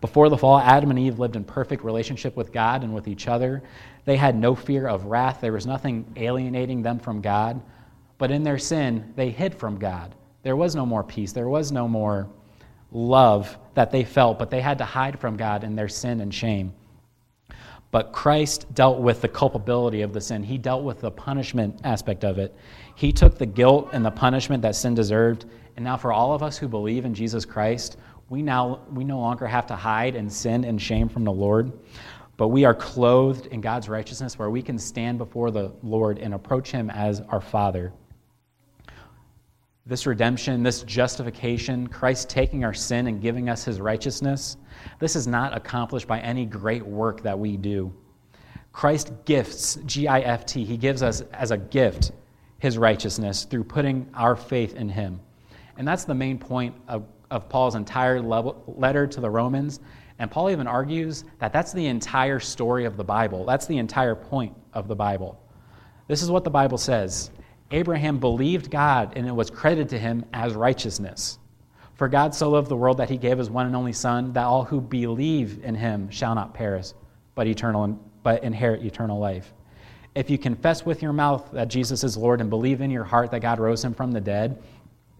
Before 0.00 0.28
the 0.28 0.38
fall, 0.38 0.58
Adam 0.60 0.90
and 0.90 0.98
Eve 0.98 1.18
lived 1.18 1.34
in 1.34 1.44
perfect 1.44 1.82
relationship 1.82 2.36
with 2.36 2.52
God 2.52 2.84
and 2.84 2.94
with 2.94 3.08
each 3.08 3.26
other. 3.26 3.62
They 4.04 4.16
had 4.16 4.36
no 4.36 4.54
fear 4.54 4.86
of 4.86 5.06
wrath, 5.06 5.40
there 5.40 5.52
was 5.52 5.66
nothing 5.66 6.06
alienating 6.16 6.82
them 6.82 6.98
from 6.98 7.20
God. 7.20 7.60
But 8.16 8.30
in 8.30 8.42
their 8.42 8.58
sin, 8.58 9.12
they 9.16 9.30
hid 9.30 9.54
from 9.54 9.78
God. 9.78 10.14
There 10.42 10.56
was 10.56 10.74
no 10.74 10.86
more 10.86 11.02
peace, 11.02 11.32
there 11.32 11.48
was 11.48 11.72
no 11.72 11.88
more 11.88 12.28
love 12.92 13.58
that 13.74 13.90
they 13.90 14.04
felt, 14.04 14.38
but 14.38 14.50
they 14.50 14.60
had 14.60 14.78
to 14.78 14.84
hide 14.84 15.18
from 15.18 15.36
God 15.36 15.64
in 15.64 15.74
their 15.74 15.88
sin 15.88 16.20
and 16.20 16.32
shame. 16.32 16.72
But 17.90 18.12
Christ 18.12 18.72
dealt 18.74 19.00
with 19.00 19.22
the 19.22 19.28
culpability 19.28 20.02
of 20.02 20.12
the 20.12 20.20
sin. 20.20 20.42
He 20.42 20.58
dealt 20.58 20.84
with 20.84 21.00
the 21.00 21.10
punishment 21.10 21.80
aspect 21.84 22.22
of 22.22 22.38
it. 22.38 22.54
He 22.94 23.12
took 23.12 23.38
the 23.38 23.46
guilt 23.46 23.88
and 23.92 24.04
the 24.04 24.10
punishment 24.10 24.62
that 24.62 24.76
sin 24.76 24.94
deserved. 24.94 25.46
And 25.76 25.84
now, 25.84 25.96
for 25.96 26.12
all 26.12 26.34
of 26.34 26.42
us 26.42 26.58
who 26.58 26.68
believe 26.68 27.04
in 27.04 27.14
Jesus 27.14 27.44
Christ, 27.44 27.96
we, 28.28 28.42
now, 28.42 28.80
we 28.92 29.04
no 29.04 29.18
longer 29.18 29.46
have 29.46 29.66
to 29.68 29.76
hide 29.76 30.14
in 30.14 30.28
sin 30.28 30.64
and 30.64 30.80
shame 30.80 31.08
from 31.08 31.24
the 31.24 31.32
Lord, 31.32 31.72
but 32.36 32.48
we 32.48 32.64
are 32.64 32.74
clothed 32.74 33.46
in 33.46 33.60
God's 33.60 33.88
righteousness 33.88 34.38
where 34.38 34.50
we 34.50 34.60
can 34.60 34.78
stand 34.78 35.16
before 35.16 35.50
the 35.50 35.72
Lord 35.82 36.18
and 36.18 36.34
approach 36.34 36.70
Him 36.70 36.90
as 36.90 37.22
our 37.22 37.40
Father. 37.40 37.92
This 39.86 40.06
redemption, 40.06 40.62
this 40.62 40.82
justification, 40.82 41.86
Christ 41.86 42.28
taking 42.28 42.64
our 42.64 42.74
sin 42.74 43.06
and 43.06 43.22
giving 43.22 43.48
us 43.48 43.64
His 43.64 43.80
righteousness, 43.80 44.58
this 44.98 45.16
is 45.16 45.26
not 45.26 45.56
accomplished 45.56 46.06
by 46.06 46.20
any 46.20 46.46
great 46.46 46.84
work 46.84 47.22
that 47.22 47.38
we 47.38 47.56
do. 47.56 47.92
Christ 48.72 49.12
gifts, 49.24 49.76
G 49.86 50.06
I 50.06 50.20
F 50.20 50.46
T, 50.46 50.64
He 50.64 50.76
gives 50.76 51.02
us 51.02 51.20
as 51.32 51.50
a 51.50 51.58
gift 51.58 52.12
His 52.58 52.78
righteousness 52.78 53.44
through 53.44 53.64
putting 53.64 54.08
our 54.14 54.36
faith 54.36 54.74
in 54.74 54.88
Him. 54.88 55.20
And 55.76 55.86
that's 55.86 56.04
the 56.04 56.14
main 56.14 56.38
point 56.38 56.74
of, 56.88 57.04
of 57.30 57.48
Paul's 57.48 57.74
entire 57.74 58.20
letter 58.20 59.06
to 59.06 59.20
the 59.20 59.30
Romans. 59.30 59.80
And 60.18 60.30
Paul 60.30 60.50
even 60.50 60.66
argues 60.66 61.24
that 61.38 61.52
that's 61.52 61.72
the 61.72 61.86
entire 61.86 62.40
story 62.40 62.84
of 62.84 62.96
the 62.96 63.04
Bible. 63.04 63.44
That's 63.44 63.66
the 63.66 63.78
entire 63.78 64.16
point 64.16 64.56
of 64.72 64.88
the 64.88 64.96
Bible. 64.96 65.40
This 66.08 66.22
is 66.22 66.30
what 66.30 66.44
the 66.44 66.50
Bible 66.50 66.78
says 66.78 67.30
Abraham 67.70 68.18
believed 68.18 68.70
God, 68.70 69.12
and 69.16 69.26
it 69.26 69.34
was 69.34 69.50
credited 69.50 69.90
to 69.90 69.98
him 69.98 70.24
as 70.32 70.54
righteousness. 70.54 71.38
For 71.98 72.06
God 72.06 72.32
so 72.32 72.50
loved 72.50 72.68
the 72.68 72.76
world 72.76 72.98
that 72.98 73.10
he 73.10 73.16
gave 73.16 73.38
his 73.38 73.50
one 73.50 73.66
and 73.66 73.74
only 73.74 73.92
Son, 73.92 74.32
that 74.34 74.44
all 74.44 74.62
who 74.62 74.80
believe 74.80 75.64
in 75.64 75.74
him 75.74 76.08
shall 76.10 76.32
not 76.32 76.54
perish, 76.54 76.92
but, 77.34 77.48
eternal, 77.48 77.98
but 78.22 78.44
inherit 78.44 78.84
eternal 78.84 79.18
life. 79.18 79.52
If 80.14 80.30
you 80.30 80.38
confess 80.38 80.86
with 80.86 81.02
your 81.02 81.12
mouth 81.12 81.50
that 81.52 81.66
Jesus 81.66 82.04
is 82.04 82.16
Lord 82.16 82.40
and 82.40 82.48
believe 82.48 82.80
in 82.80 82.92
your 82.92 83.02
heart 83.02 83.32
that 83.32 83.40
God 83.40 83.58
rose 83.58 83.84
him 83.84 83.94
from 83.94 84.12
the 84.12 84.20
dead, 84.20 84.62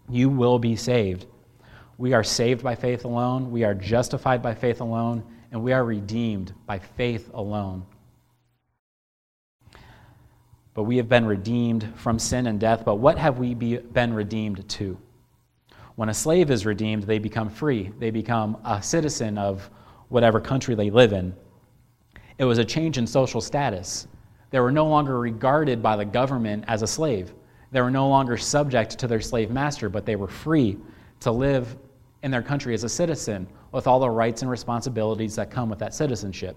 you 0.09 0.29
will 0.29 0.61
be 0.61 0.77
saved. 0.77 1.27
We 1.99 2.13
are 2.13 2.23
saved 2.23 2.63
by 2.63 2.77
faith 2.77 3.05
alone, 3.05 3.51
we 3.51 3.65
are 3.65 3.75
justified 3.75 4.41
by 4.41 4.55
faith 4.55 4.81
alone, 4.81 5.25
and 5.51 5.65
we 5.65 5.73
are 5.73 5.85
redeemed 5.85 6.55
by 6.65 6.79
faith 6.79 7.29
alone. 7.35 7.87
But 10.75 10.85
we 10.85 10.99
have 10.99 11.09
been 11.09 11.27
redeemed 11.27 11.93
from 11.97 12.21
sin 12.21 12.47
and 12.47 12.61
death. 12.61 12.85
But 12.85 12.97
what 12.97 13.19
have 13.19 13.41
we 13.41 13.55
be, 13.55 13.79
been 13.79 14.15
redeemed 14.15 14.69
to? 14.69 14.97
When 15.99 16.11
a 16.11 16.15
slave 16.15 16.53
is 16.53 16.65
redeemed, 16.65 17.03
they 17.03 17.19
become 17.19 17.51
free. 17.51 17.91
They 17.99 18.13
become 18.13 18.57
a 18.65 18.81
citizen 18.81 19.37
of 19.37 19.69
whatever 20.11 20.41
country 20.41 20.77
they 20.77 20.91
live 20.91 21.13
in. 21.13 21.35
It 22.39 22.45
was 22.45 22.59
a 22.59 22.65
change 22.65 22.99
in 22.99 23.05
social 23.05 23.41
status. 23.41 24.07
They 24.51 24.61
were 24.61 24.71
no 24.71 24.87
longer 24.87 25.19
regarded 25.19 25.83
by 25.83 25.97
the 25.97 26.05
government 26.05 26.63
as 26.69 26.83
a 26.83 26.87
slave. 26.87 27.35
They 27.73 27.81
were 27.81 27.91
no 27.91 28.09
longer 28.09 28.37
subject 28.37 28.97
to 29.01 29.09
their 29.09 29.21
slave 29.21 29.51
master, 29.51 29.89
but 29.89 30.07
they 30.07 30.15
were 30.15 30.29
free 30.29 30.79
to 31.19 31.33
live 31.33 31.77
in 32.23 32.31
their 32.31 32.43
country 32.43 32.75
as 32.75 32.85
a 32.85 32.89
citizen 32.89 33.49
with 33.73 33.89
all 33.89 33.99
the 33.99 34.09
rights 34.09 34.43
and 34.43 34.51
responsibilities 34.53 35.35
that 35.35 35.51
come 35.51 35.69
with 35.69 35.81
that 35.81 35.95
citizenship. 35.95 36.57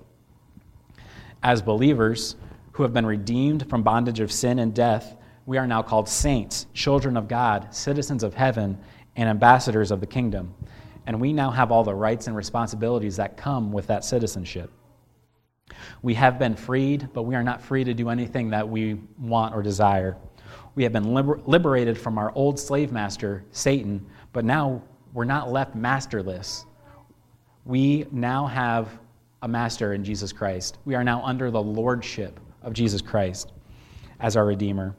As 1.41 1.63
believers 1.63 2.35
who 2.73 2.83
have 2.83 2.93
been 2.93 3.07
redeemed 3.07 3.67
from 3.71 3.81
bondage 3.81 4.19
of 4.19 4.31
sin 4.31 4.59
and 4.59 4.71
death, 4.71 5.15
we 5.47 5.57
are 5.57 5.65
now 5.65 5.81
called 5.81 6.07
saints, 6.07 6.67
children 6.75 7.17
of 7.17 7.27
God, 7.27 7.73
citizens 7.73 8.21
of 8.21 8.35
heaven, 8.35 8.77
and 9.15 9.29
ambassadors 9.29 9.91
of 9.91 9.99
the 9.99 10.05
kingdom. 10.07 10.53
And 11.05 11.19
we 11.19 11.33
now 11.33 11.51
have 11.51 11.71
all 11.71 11.83
the 11.83 11.93
rights 11.93 12.27
and 12.27 12.35
responsibilities 12.35 13.17
that 13.17 13.37
come 13.37 13.71
with 13.71 13.87
that 13.87 14.05
citizenship. 14.05 14.71
We 16.01 16.13
have 16.15 16.37
been 16.37 16.55
freed, 16.55 17.09
but 17.13 17.23
we 17.23 17.35
are 17.35 17.43
not 17.43 17.61
free 17.61 17.83
to 17.83 17.93
do 17.93 18.09
anything 18.09 18.49
that 18.51 18.67
we 18.67 18.99
want 19.19 19.55
or 19.55 19.61
desire. 19.61 20.17
We 20.75 20.83
have 20.83 20.91
been 20.91 21.13
liber- 21.13 21.41
liberated 21.45 21.97
from 21.97 22.17
our 22.17 22.31
old 22.35 22.59
slave 22.59 22.91
master, 22.91 23.43
Satan, 23.51 24.05
but 24.33 24.45
now 24.45 24.81
we're 25.13 25.25
not 25.25 25.51
left 25.51 25.75
masterless. 25.75 26.65
We 27.65 28.05
now 28.11 28.47
have 28.47 28.99
a 29.41 29.47
master 29.47 29.93
in 29.93 30.03
Jesus 30.03 30.31
Christ. 30.31 30.77
We 30.85 30.95
are 30.95 31.03
now 31.03 31.23
under 31.23 31.51
the 31.51 31.61
lordship 31.61 32.39
of 32.61 32.73
Jesus 32.73 33.01
Christ 33.01 33.51
as 34.19 34.35
our 34.35 34.45
Redeemer. 34.45 34.95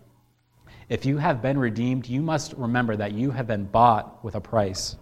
If 0.93 1.07
you 1.07 1.17
have 1.17 1.41
been 1.41 1.57
redeemed, 1.57 2.07
you 2.07 2.21
must 2.21 2.53
remember 2.53 2.97
that 2.97 3.13
you 3.13 3.31
have 3.31 3.47
been 3.47 3.65
bought 3.65 4.23
with 4.23 4.35
a 4.35 4.41
price. 4.43 4.97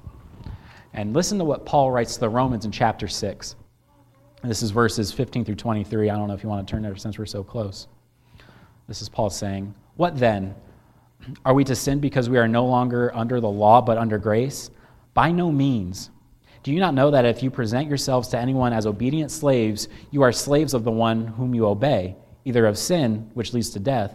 And 0.92 1.12
listen 1.12 1.36
to 1.38 1.44
what 1.44 1.66
Paul 1.66 1.90
writes 1.90 2.14
to 2.14 2.20
the 2.20 2.28
Romans 2.28 2.64
in 2.64 2.70
chapter 2.70 3.08
6. 3.08 3.56
This 4.44 4.62
is 4.62 4.70
verses 4.70 5.10
15 5.10 5.44
through 5.44 5.56
23. 5.56 6.08
I 6.08 6.14
don't 6.14 6.28
know 6.28 6.34
if 6.34 6.44
you 6.44 6.48
want 6.48 6.64
to 6.64 6.70
turn 6.70 6.82
there 6.82 6.94
since 6.94 7.18
we're 7.18 7.26
so 7.26 7.42
close. 7.42 7.88
This 8.86 9.02
is 9.02 9.08
Paul 9.08 9.30
saying, 9.30 9.74
What 9.96 10.16
then? 10.16 10.54
Are 11.44 11.54
we 11.54 11.64
to 11.64 11.74
sin 11.74 11.98
because 11.98 12.30
we 12.30 12.38
are 12.38 12.46
no 12.46 12.66
longer 12.66 13.10
under 13.12 13.40
the 13.40 13.50
law 13.50 13.80
but 13.80 13.98
under 13.98 14.16
grace? 14.16 14.70
By 15.12 15.32
no 15.32 15.50
means. 15.50 16.10
Do 16.62 16.70
you 16.70 16.78
not 16.78 16.94
know 16.94 17.10
that 17.10 17.24
if 17.24 17.42
you 17.42 17.50
present 17.50 17.88
yourselves 17.88 18.28
to 18.28 18.38
anyone 18.38 18.72
as 18.72 18.86
obedient 18.86 19.32
slaves, 19.32 19.88
you 20.12 20.22
are 20.22 20.30
slaves 20.30 20.72
of 20.72 20.84
the 20.84 20.92
one 20.92 21.26
whom 21.26 21.52
you 21.52 21.66
obey, 21.66 22.14
either 22.44 22.64
of 22.66 22.78
sin, 22.78 23.28
which 23.34 23.52
leads 23.52 23.70
to 23.70 23.80
death, 23.80 24.14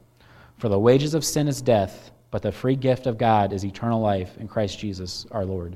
For 0.61 0.69
the 0.69 0.77
wages 0.77 1.15
of 1.15 1.25
sin 1.25 1.47
is 1.47 1.59
death, 1.59 2.11
but 2.29 2.43
the 2.43 2.51
free 2.51 2.75
gift 2.75 3.07
of 3.07 3.17
God 3.17 3.51
is 3.51 3.65
eternal 3.65 3.99
life 3.99 4.37
in 4.37 4.47
Christ 4.47 4.77
Jesus 4.77 5.25
our 5.31 5.43
Lord. 5.43 5.75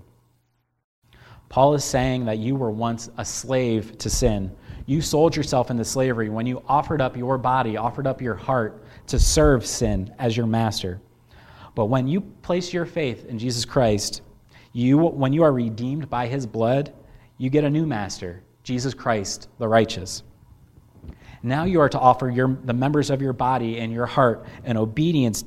Paul 1.50 1.74
is 1.74 1.84
saying 1.84 2.26
that 2.26 2.38
you 2.38 2.56
were 2.56 2.70
once 2.70 3.10
a 3.18 3.26
slave 3.26 3.98
to 3.98 4.12
sin. 4.12 4.56
You 4.86 5.02
sold 5.02 5.36
yourself 5.36 5.72
into 5.72 5.84
slavery 5.84 6.30
when 6.30 6.46
you 6.46 6.62
offered 6.68 7.02
up 7.02 7.18
your 7.18 7.40
body, 7.40 7.78
offered 7.78 8.06
up 8.06 8.22
your 8.22 8.36
heart 8.36 8.86
to 9.08 9.18
serve 9.18 9.66
sin 9.66 10.14
as 10.20 10.38
your 10.38 10.46
master. 10.46 11.02
But 11.74 11.88
when 11.88 12.08
you 12.08 12.22
place 12.22 12.72
your 12.72 12.86
faith 12.86 13.26
in 13.26 13.40
Jesus 13.40 13.66
Christ, 13.66 14.22
you, 14.72 15.00
when 15.00 15.34
you 15.34 15.42
are 15.42 15.52
redeemed 15.52 16.12
by 16.12 16.28
his 16.28 16.46
blood, 16.46 16.94
you 17.40 17.50
get 17.50 17.64
a 17.64 17.70
new 17.72 17.88
master, 17.88 18.44
Jesus 18.62 18.94
Christ, 18.94 19.50
the 19.58 19.68
righteous. 19.68 20.22
Now 21.46 21.66
you 21.66 21.80
are 21.80 21.90
to 21.90 22.00
offer 22.00 22.28
your, 22.30 22.58
the 22.64 22.74
members 22.74 23.12
of 23.12 23.22
your 23.22 23.34
body 23.34 23.80
and 23.80 23.94
your 23.94 24.08
heart 24.08 24.48
in 24.64 24.78
obedience 24.78 25.44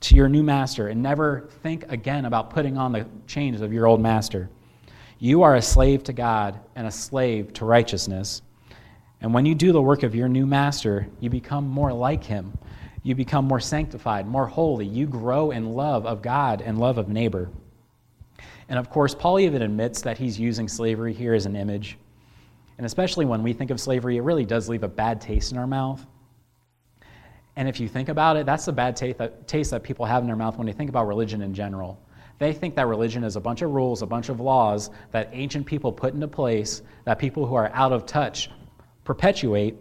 to 0.00 0.14
your 0.14 0.28
new 0.28 0.42
master 0.42 0.88
and 0.88 1.02
never 1.02 1.48
think 1.62 1.84
again 1.92 2.24
about 2.24 2.48
putting 2.48 2.78
on 2.78 2.92
the 2.92 3.06
chains 3.26 3.60
of 3.60 3.70
your 3.70 3.86
old 3.86 4.00
master. 4.00 4.48
You 5.18 5.42
are 5.42 5.56
a 5.56 5.62
slave 5.62 6.02
to 6.04 6.14
God 6.14 6.58
and 6.76 6.86
a 6.86 6.90
slave 6.90 7.52
to 7.54 7.66
righteousness. 7.66 8.40
And 9.20 9.34
when 9.34 9.44
you 9.44 9.54
do 9.54 9.70
the 9.70 9.82
work 9.82 10.02
of 10.02 10.14
your 10.14 10.28
new 10.28 10.46
master, 10.46 11.08
you 11.20 11.28
become 11.28 11.68
more 11.68 11.92
like 11.92 12.24
him. 12.24 12.56
You 13.02 13.14
become 13.14 13.44
more 13.44 13.60
sanctified, 13.60 14.26
more 14.26 14.46
holy. 14.46 14.86
You 14.86 15.06
grow 15.06 15.50
in 15.50 15.74
love 15.74 16.06
of 16.06 16.22
God 16.22 16.62
and 16.62 16.78
love 16.78 16.96
of 16.96 17.10
neighbor. 17.10 17.50
And 18.70 18.78
of 18.78 18.88
course, 18.88 19.14
Paul 19.14 19.40
even 19.40 19.60
admits 19.60 20.00
that 20.02 20.16
he's 20.16 20.40
using 20.40 20.68
slavery 20.68 21.12
here 21.12 21.34
as 21.34 21.44
an 21.44 21.54
image. 21.54 21.98
And 22.76 22.86
especially 22.86 23.24
when 23.24 23.42
we 23.42 23.52
think 23.52 23.70
of 23.70 23.80
slavery, 23.80 24.16
it 24.16 24.22
really 24.22 24.44
does 24.44 24.68
leave 24.68 24.82
a 24.82 24.88
bad 24.88 25.20
taste 25.20 25.52
in 25.52 25.58
our 25.58 25.66
mouth. 25.66 26.04
And 27.56 27.68
if 27.68 27.78
you 27.78 27.88
think 27.88 28.08
about 28.08 28.36
it, 28.36 28.46
that's 28.46 28.64
the 28.64 28.72
bad 28.72 28.96
taste 28.96 29.70
that 29.70 29.82
people 29.82 30.04
have 30.04 30.22
in 30.22 30.26
their 30.26 30.36
mouth 30.36 30.56
when 30.56 30.66
they 30.66 30.72
think 30.72 30.90
about 30.90 31.06
religion 31.06 31.40
in 31.40 31.54
general. 31.54 32.00
They 32.40 32.52
think 32.52 32.74
that 32.74 32.88
religion 32.88 33.22
is 33.22 33.36
a 33.36 33.40
bunch 33.40 33.62
of 33.62 33.70
rules, 33.70 34.02
a 34.02 34.06
bunch 34.06 34.28
of 34.28 34.40
laws 34.40 34.90
that 35.12 35.30
ancient 35.32 35.66
people 35.66 35.92
put 35.92 36.14
into 36.14 36.26
place 36.26 36.82
that 37.04 37.20
people 37.20 37.46
who 37.46 37.54
are 37.54 37.70
out 37.72 37.92
of 37.92 38.06
touch 38.06 38.50
perpetuate 39.04 39.76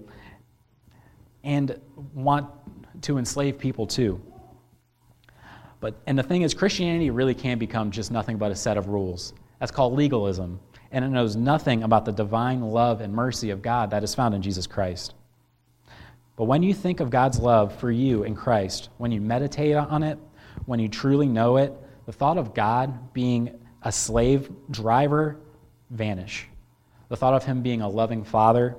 and 1.43 1.79
want 2.13 2.47
to 3.01 3.17
enslave 3.17 3.57
people 3.57 3.87
to. 3.87 4.21
But, 5.79 5.95
and 6.05 6.17
the 6.17 6.23
thing 6.23 6.43
is, 6.43 6.53
Christianity 6.53 7.09
really 7.09 7.33
can 7.33 7.57
become 7.57 7.89
just 7.89 8.11
nothing 8.11 8.37
but 8.37 8.51
a 8.51 8.55
set 8.55 8.77
of 8.77 8.87
rules. 8.87 9.33
That's 9.59 9.71
called 9.71 9.93
legalism. 9.93 10.59
And 10.93 11.03
it 11.03 11.09
knows 11.09 11.35
nothing 11.35 11.83
about 11.83 12.05
the 12.05 12.11
divine 12.11 12.61
love 12.61 13.01
and 13.01 13.13
mercy 13.13 13.49
of 13.49 13.61
God 13.61 13.89
that 13.89 14.03
is 14.03 14.15
found 14.15 14.33
in 14.33 14.41
Jesus 14.41 14.67
Christ. 14.67 15.15
But 16.37 16.45
when 16.45 16.63
you 16.63 16.73
think 16.73 16.99
of 16.99 17.09
God's 17.09 17.39
love 17.39 17.75
for 17.75 17.91
you 17.91 18.23
in 18.23 18.35
Christ, 18.35 18.89
when 18.97 19.11
you 19.11 19.19
meditate 19.19 19.75
on 19.75 20.03
it, 20.03 20.17
when 20.65 20.79
you 20.79 20.87
truly 20.87 21.27
know 21.27 21.57
it, 21.57 21.73
the 22.05 22.11
thought 22.11 22.37
of 22.37 22.53
God 22.53 23.11
being 23.11 23.59
a 23.81 23.91
slave 23.91 24.51
driver 24.69 25.37
vanish. 25.89 26.47
The 27.09 27.17
thought 27.17 27.33
of 27.33 27.43
him 27.43 27.61
being 27.61 27.81
a 27.81 27.89
loving 27.89 28.23
father, 28.23 28.75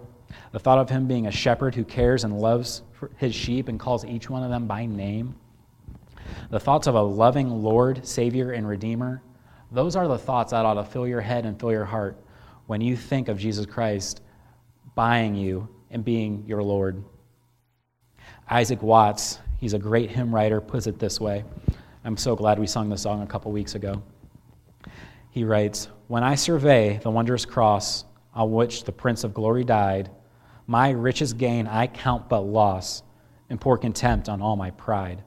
the 0.53 0.59
thought 0.59 0.79
of 0.79 0.89
him 0.89 1.07
being 1.07 1.27
a 1.27 1.33
shepherd 1.33 1.75
who 1.75 1.85
cares 1.85 2.25
and 2.25 2.39
loves 2.39 2.83
his 3.17 3.35
sheep 3.35 3.69
and 3.69 3.79
calls 3.79 4.05
each 4.05 4.31
one 4.31 4.43
of 4.43 4.51
them 4.51 4.67
by 4.67 4.87
name, 4.87 5.35
the 6.51 6.61
thoughts 6.61 6.87
of 6.87 6.95
a 6.95 7.03
loving 7.03 7.51
Lord, 7.51 8.07
Savior, 8.07 8.53
and 8.53 8.67
Redeemer, 8.67 9.23
those 9.75 9.97
are 9.97 10.07
the 10.07 10.19
thoughts 10.19 10.53
that 10.53 10.65
ought 10.65 10.75
to 10.75 10.85
fill 10.85 11.07
your 11.07 11.21
head 11.21 11.45
and 11.45 11.59
fill 11.59 11.73
your 11.73 11.85
heart 11.85 12.17
when 12.67 12.81
you 12.81 12.97
think 12.97 13.29
of 13.29 13.39
Jesus 13.39 13.67
Christ 13.67 14.21
buying 14.95 15.35
you 15.35 15.69
and 15.91 16.05
being 16.05 16.45
your 16.47 16.63
Lord. 16.63 17.03
Isaac 18.49 18.83
Watts, 18.83 19.41
he's 19.59 19.75
a 19.75 19.79
great 19.79 20.11
hymn 20.11 20.33
writer, 20.33 20.61
puts 20.61 20.87
it 20.87 21.01
this 21.01 21.21
way. 21.21 21.45
I'm 22.05 22.17
so 22.17 22.37
glad 22.37 22.59
we 22.61 22.69
sung 22.69 22.89
the 22.89 22.97
song 22.97 23.23
a 23.23 23.27
couple 23.27 23.51
weeks 23.51 23.75
ago. 23.75 24.01
He 25.31 25.43
writes 25.43 25.89
When 26.07 26.23
I 26.23 26.37
survey 26.37 27.01
the 27.03 27.11
wondrous 27.11 27.45
cross 27.45 28.05
on 28.33 28.53
which 28.53 28.85
the 28.85 28.93
Prince 28.93 29.25
of 29.25 29.35
Glory 29.35 29.65
died, 29.65 30.09
my 30.69 30.91
richest 30.91 31.37
gain 31.37 31.67
I 31.67 31.89
count 31.89 32.29
but 32.29 32.43
loss 32.43 33.03
and 33.51 33.61
pour 33.61 33.77
contempt 33.77 34.29
on 34.29 34.41
all 34.41 34.55
my 34.55 34.71
pride. 34.71 35.25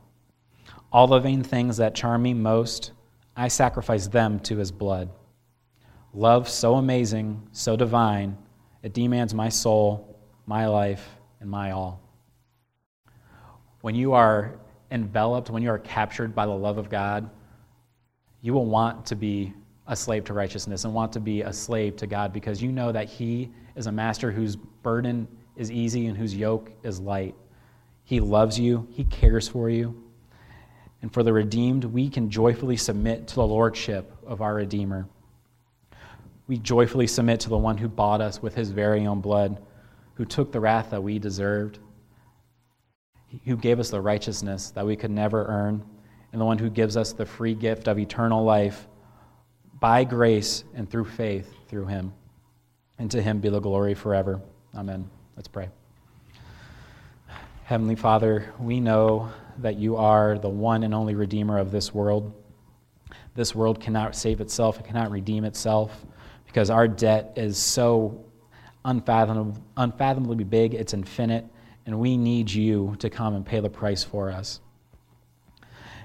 All 0.91 1.07
the 1.07 1.19
vain 1.19 1.43
things 1.43 1.77
that 1.77 1.95
charm 1.95 2.21
me 2.23 2.33
most, 2.33 2.93
I 3.37 3.47
sacrifice 3.49 4.07
them 4.07 4.39
to 4.41 4.57
his 4.57 4.71
blood. 4.71 5.09
Love 6.13 6.49
so 6.49 6.75
amazing, 6.75 7.47
so 7.51 7.75
divine, 7.75 8.35
it 8.81 8.93
demands 8.93 9.33
my 9.33 9.49
soul, 9.49 10.19
my 10.47 10.65
life, 10.65 11.07
and 11.39 11.49
my 11.49 11.71
all. 11.71 12.01
When 13.81 13.93
you 13.93 14.13
are 14.13 14.55
enveloped, 14.89 15.51
when 15.51 15.61
you 15.61 15.69
are 15.69 15.77
captured 15.77 16.33
by 16.33 16.47
the 16.47 16.51
love 16.51 16.79
of 16.79 16.89
God, 16.89 17.29
you 18.41 18.53
will 18.53 18.65
want 18.65 19.05
to 19.05 19.15
be 19.15 19.53
a 19.85 19.95
slave 19.95 20.23
to 20.25 20.33
righteousness 20.33 20.83
and 20.83 20.93
want 20.93 21.13
to 21.13 21.19
be 21.19 21.43
a 21.43 21.53
slave 21.53 21.95
to 21.97 22.07
God 22.07 22.33
because 22.33 22.61
you 22.61 22.71
know 22.71 22.91
that 22.91 23.07
He 23.07 23.51
is 23.75 23.85
a 23.85 23.91
master 23.91 24.31
whose 24.31 24.55
burden 24.55 25.27
is 25.55 25.71
easy 25.71 26.07
and 26.07 26.17
whose 26.17 26.35
yoke 26.35 26.71
is 26.81 26.99
light. 26.99 27.35
He 28.03 28.19
loves 28.19 28.59
you, 28.59 28.87
He 28.91 29.03
cares 29.03 29.47
for 29.47 29.69
you. 29.69 30.06
And 31.01 31.13
for 31.13 31.23
the 31.23 31.33
redeemed, 31.33 31.85
we 31.85 32.09
can 32.09 32.29
joyfully 32.29 32.77
submit 32.77 33.27
to 33.27 33.35
the 33.35 33.45
lordship 33.45 34.11
of 34.25 34.41
our 34.41 34.55
Redeemer. 34.55 35.07
We 36.47 36.57
joyfully 36.57 37.07
submit 37.07 37.41
to 37.41 37.49
the 37.49 37.57
one 37.57 37.77
who 37.77 37.87
bought 37.87 38.21
us 38.21 38.41
with 38.41 38.55
His 38.55 38.71
very 38.71 39.05
own 39.05 39.21
blood, 39.21 39.61
who 40.15 40.25
took 40.25 40.51
the 40.51 40.59
wrath 40.59 40.89
that 40.91 41.03
we 41.03 41.19
deserved, 41.19 41.79
who 43.45 43.57
gave 43.57 43.79
us 43.79 43.89
the 43.89 44.01
righteousness 44.01 44.71
that 44.71 44.85
we 44.85 44.95
could 44.95 45.11
never 45.11 45.45
earn, 45.45 45.83
and 46.31 46.41
the 46.41 46.45
one 46.45 46.57
who 46.57 46.69
gives 46.69 46.97
us 46.97 47.13
the 47.13 47.25
free 47.25 47.53
gift 47.53 47.87
of 47.87 47.99
eternal 47.99 48.43
life 48.43 48.87
by 49.79 50.03
grace 50.03 50.63
and 50.73 50.89
through 50.89 51.05
faith 51.05 51.53
through 51.67 51.85
him. 51.85 52.13
And 52.97 53.11
to 53.11 53.21
him 53.21 53.39
be 53.39 53.49
the 53.49 53.59
glory 53.59 53.93
forever. 53.93 54.41
Amen. 54.75 55.07
Let's 55.35 55.47
pray. 55.47 55.69
Heavenly 57.65 57.95
Father, 57.95 58.51
we 58.59 58.79
know 58.79 59.29
that 59.59 59.77
you 59.77 59.95
are 59.97 60.37
the 60.37 60.49
one 60.49 60.83
and 60.83 60.93
only 60.93 61.15
Redeemer 61.15 61.57
of 61.57 61.71
this 61.71 61.93
world. 61.93 62.33
This 63.35 63.53
world 63.53 63.79
cannot 63.79 64.15
save 64.15 64.41
itself, 64.41 64.79
it 64.79 64.85
cannot 64.85 65.11
redeem 65.11 65.43
itself 65.43 66.05
because 66.45 66.69
our 66.69 66.87
debt 66.87 67.33
is 67.35 67.57
so 67.57 68.25
unfathomably 68.85 70.43
big, 70.43 70.73
it's 70.73 70.93
infinite, 70.93 71.45
and 71.85 71.99
we 71.99 72.17
need 72.17 72.49
you 72.49 72.95
to 72.99 73.09
come 73.09 73.35
and 73.35 73.45
pay 73.45 73.59
the 73.59 73.69
price 73.69 74.03
for 74.03 74.31
us. 74.31 74.61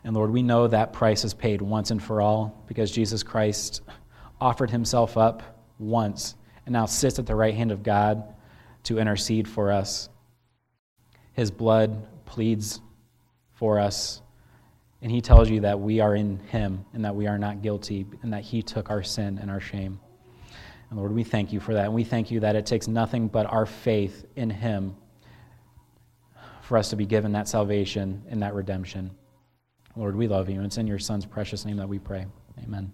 And 0.05 0.15
Lord, 0.15 0.31
we 0.31 0.43
know 0.43 0.67
that 0.67 0.93
price 0.93 1.25
is 1.25 1.33
paid 1.33 1.63
once 1.63 1.91
and 1.91 2.03
for 2.03 2.21
all 2.21 2.65
because 2.67 2.91
Jesus 2.91 3.23
Christ 3.23 3.83
offered 4.41 4.71
himself 4.71 5.17
up 5.17 5.65
once 5.79 6.35
and 6.67 6.73
now 6.73 6.87
sits 6.87 7.19
at 7.19 7.27
the 7.27 7.35
right 7.35 7.55
hand 7.55 7.71
of 7.71 7.83
God 7.83 8.35
to 8.85 8.99
intercede 8.99 9.49
for 9.49 9.71
us. 9.71 10.09
His 11.35 11.51
blood 11.51 12.07
pleads 12.27 12.81
for 13.63 13.79
us, 13.79 14.21
and 15.03 15.13
he 15.13 15.21
tells 15.21 15.49
you 15.49 15.61
that 15.61 15.79
we 15.79 16.01
are 16.01 16.17
in 16.17 16.41
him 16.49 16.85
and 16.95 17.05
that 17.05 17.15
we 17.15 17.29
are 17.29 17.39
not 17.39 17.63
guilty 17.63 18.05
and 18.21 18.33
that 18.33 18.43
he 18.43 18.61
took 18.61 18.91
our 18.91 19.05
sin 19.05 19.39
and 19.41 19.49
our 19.53 19.61
shame. 19.61 20.01
And 20.91 20.99
Lord, 20.99 21.13
we 21.13 21.23
thank 21.23 21.53
you 21.53 21.61
for 21.61 21.73
that. 21.75 21.85
And 21.85 21.95
we 21.95 22.03
thank 22.03 22.33
you 22.33 22.41
that 22.41 22.57
it 22.57 22.67
takes 22.67 22.89
nothing 22.89 23.29
but 23.29 23.47
our 23.47 23.65
faith 23.65 24.27
in 24.35 24.51
him 24.51 24.97
for 26.63 26.77
us 26.77 26.91
to 26.91 26.97
be 26.97 27.07
given 27.07 27.31
that 27.33 27.47
salvation 27.47 28.25
and 28.29 28.43
that 28.43 28.53
redemption. 28.53 29.13
Lord, 29.95 30.17
we 30.17 30.27
love 30.27 30.51
you. 30.51 30.57
And 30.57 30.67
it's 30.67 30.79
in 30.79 30.89
your 30.89 30.99
Son's 30.99 31.25
precious 31.25 31.65
name 31.65 31.77
that 31.77 31.89
we 31.89 32.01
pray. 32.01 32.27
Amen. 32.65 32.93